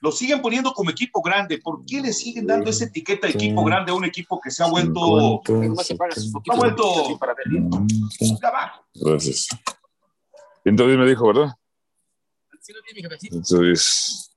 [0.03, 1.59] lo siguen poniendo como equipo grande.
[1.59, 4.61] ¿Por qué le siguen dando esa etiqueta de equipo grande a un equipo que se
[4.61, 7.17] ha vuelto, se ha vuelto
[8.19, 8.85] Ya va.
[8.93, 9.47] Gracias.
[10.65, 11.55] Entonces me dijo, ¿verdad?
[13.31, 14.29] Entonces.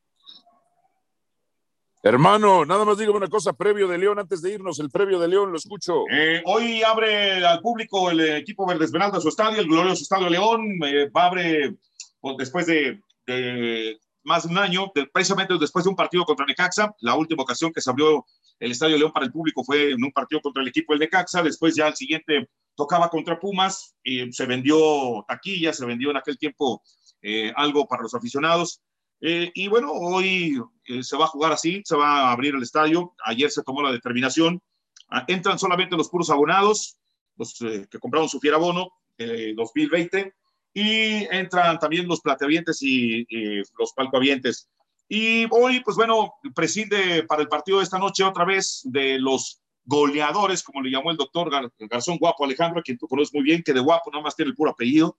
[2.01, 5.27] Hermano, nada más dígame una cosa, previo de León, antes de irnos, el previo de
[5.27, 6.05] León, lo escucho.
[6.13, 10.79] Eh, hoy abre al público el equipo Verde Esmeralda su estadio, el glorioso Estadio León.
[10.85, 11.75] Eh, va a abre
[12.21, 16.45] pues, después de, de más de un año, de- precisamente después de un partido contra
[16.47, 16.95] Necaxa.
[17.01, 18.25] La última ocasión que se abrió
[18.59, 21.43] el Estadio León para el público fue en un partido contra el equipo del Necaxa.
[21.43, 26.37] Después ya el siguiente tocaba contra Pumas y se vendió taquilla, se vendió en aquel
[26.39, 26.83] tiempo
[27.23, 28.83] eh, algo para los aficionados.
[29.21, 32.63] Eh, y bueno, hoy eh, se va a jugar así, se va a abrir el
[32.63, 33.15] estadio.
[33.25, 34.61] Ayer se tomó la determinación.
[35.09, 36.99] Ah, entran solamente los puros abonados,
[37.37, 40.35] los eh, que compraron su fiera bono eh, 2020,
[40.79, 44.69] y entran también los plateavientes y, y los palcoavientes.
[45.09, 49.63] Y hoy, pues bueno, preside para el partido de esta noche otra vez de los
[49.87, 53.43] goleadores, como le llamó el doctor Gar- Garzón Guapo Alejandro, a quien tú conoces muy
[53.43, 55.17] bien, que de guapo nada más tiene el puro apellido.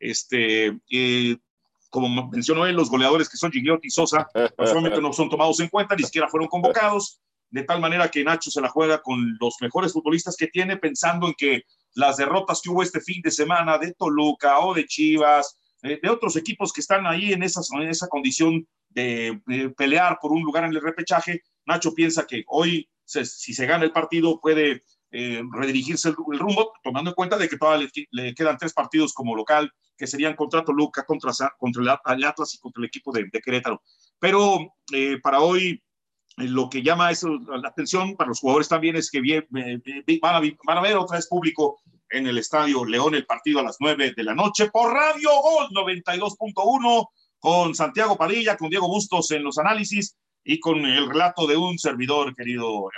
[0.00, 0.76] Este,
[1.88, 4.26] como mencionó él, los goleadores que son Gigliotti y Sosa,
[4.56, 8.50] Casualmente no son tomados en cuenta, ni siquiera fueron convocados, de tal manera que Nacho
[8.50, 11.62] se la juega con los mejores futbolistas que tiene, pensando en que
[11.96, 16.08] las derrotas que hubo este fin de semana de Toluca o de Chivas, eh, de
[16.10, 20.42] otros equipos que están ahí en esa, en esa condición de, de pelear por un
[20.42, 24.82] lugar en el repechaje, Nacho piensa que hoy, se- si se gana el partido, puede
[25.10, 28.72] eh, redirigirse el, el rumbo, tomando en cuenta de que todavía le, le quedan tres
[28.72, 32.80] partidos como local, que serían contra Toluca, contra, contra el At- el Atlas y contra
[32.80, 33.82] el equipo de, de Querétaro.
[34.18, 35.82] Pero eh, para hoy,
[36.36, 40.18] lo que llama eso, la atención para los jugadores también es que bien, eh, eh,
[40.20, 41.80] van, a, ver otra vez público
[42.10, 45.68] en el Estadio León el partido a las 9 de la noche por Radio Gol
[45.70, 47.08] 92.1
[47.38, 51.78] con Santiago Padilla, con Diego Bustos en los análisis y con el relato de un
[51.78, 52.88] servidor, querido.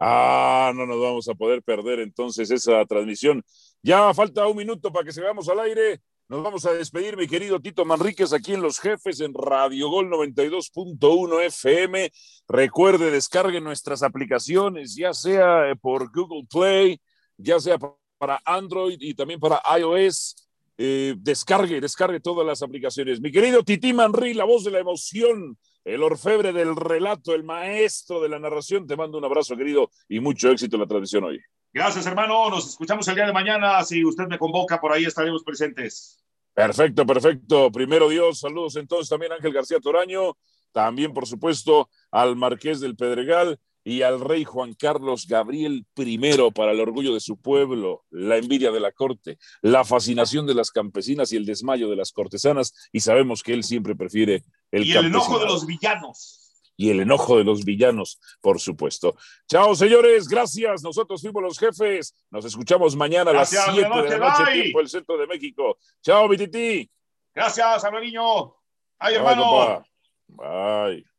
[0.00, 3.44] Ah, no nos vamos a poder perder entonces esa transmisión.
[3.82, 6.00] Ya falta un minuto para que sigamos al aire.
[6.28, 10.10] Nos vamos a despedir, mi querido Tito Manríquez, aquí en Los Jefes, en Radio Gol
[10.10, 12.10] 92.1 FM.
[12.48, 17.00] Recuerde, descargue nuestras aplicaciones, ya sea eh, por Google Play,
[17.36, 20.48] ya sea pa- para Android y también para iOS.
[20.78, 23.20] Eh, descargue, descargue todas las aplicaciones.
[23.20, 28.20] Mi querido Titi Manrí, la voz de la emoción, el orfebre del relato, el maestro
[28.20, 31.38] de la narración, te mando un abrazo, querido, y mucho éxito en la transmisión hoy.
[31.76, 32.48] Gracias, hermano.
[32.48, 33.84] Nos escuchamos el día de mañana.
[33.84, 36.24] Si usted me convoca, por ahí estaremos presentes.
[36.54, 37.70] Perfecto, perfecto.
[37.70, 40.38] Primero Dios, saludos entonces también a Ángel García Toraño,
[40.72, 46.18] también por supuesto al Marqués del Pedregal y al rey Juan Carlos Gabriel I
[46.54, 50.70] para el orgullo de su pueblo, la envidia de la corte, la fascinación de las
[50.70, 54.92] campesinas y el desmayo de las cortesanas y sabemos que él siempre prefiere el y
[54.92, 56.45] el enojo de los villanos.
[56.76, 59.16] Y el enojo de los villanos, por supuesto.
[59.48, 60.82] Chao, señores, gracias.
[60.82, 62.14] Nosotros fuimos los jefes.
[62.30, 64.62] Nos escuchamos mañana a las Gracias, 7 buenas de la noche, bye.
[64.62, 65.78] tiempo del centro de México.
[66.02, 66.90] Chao, mi tití.
[67.34, 68.54] Gracias, Alvariño.
[68.98, 69.84] Ay, Bye, hermano.
[70.28, 71.15] Bye.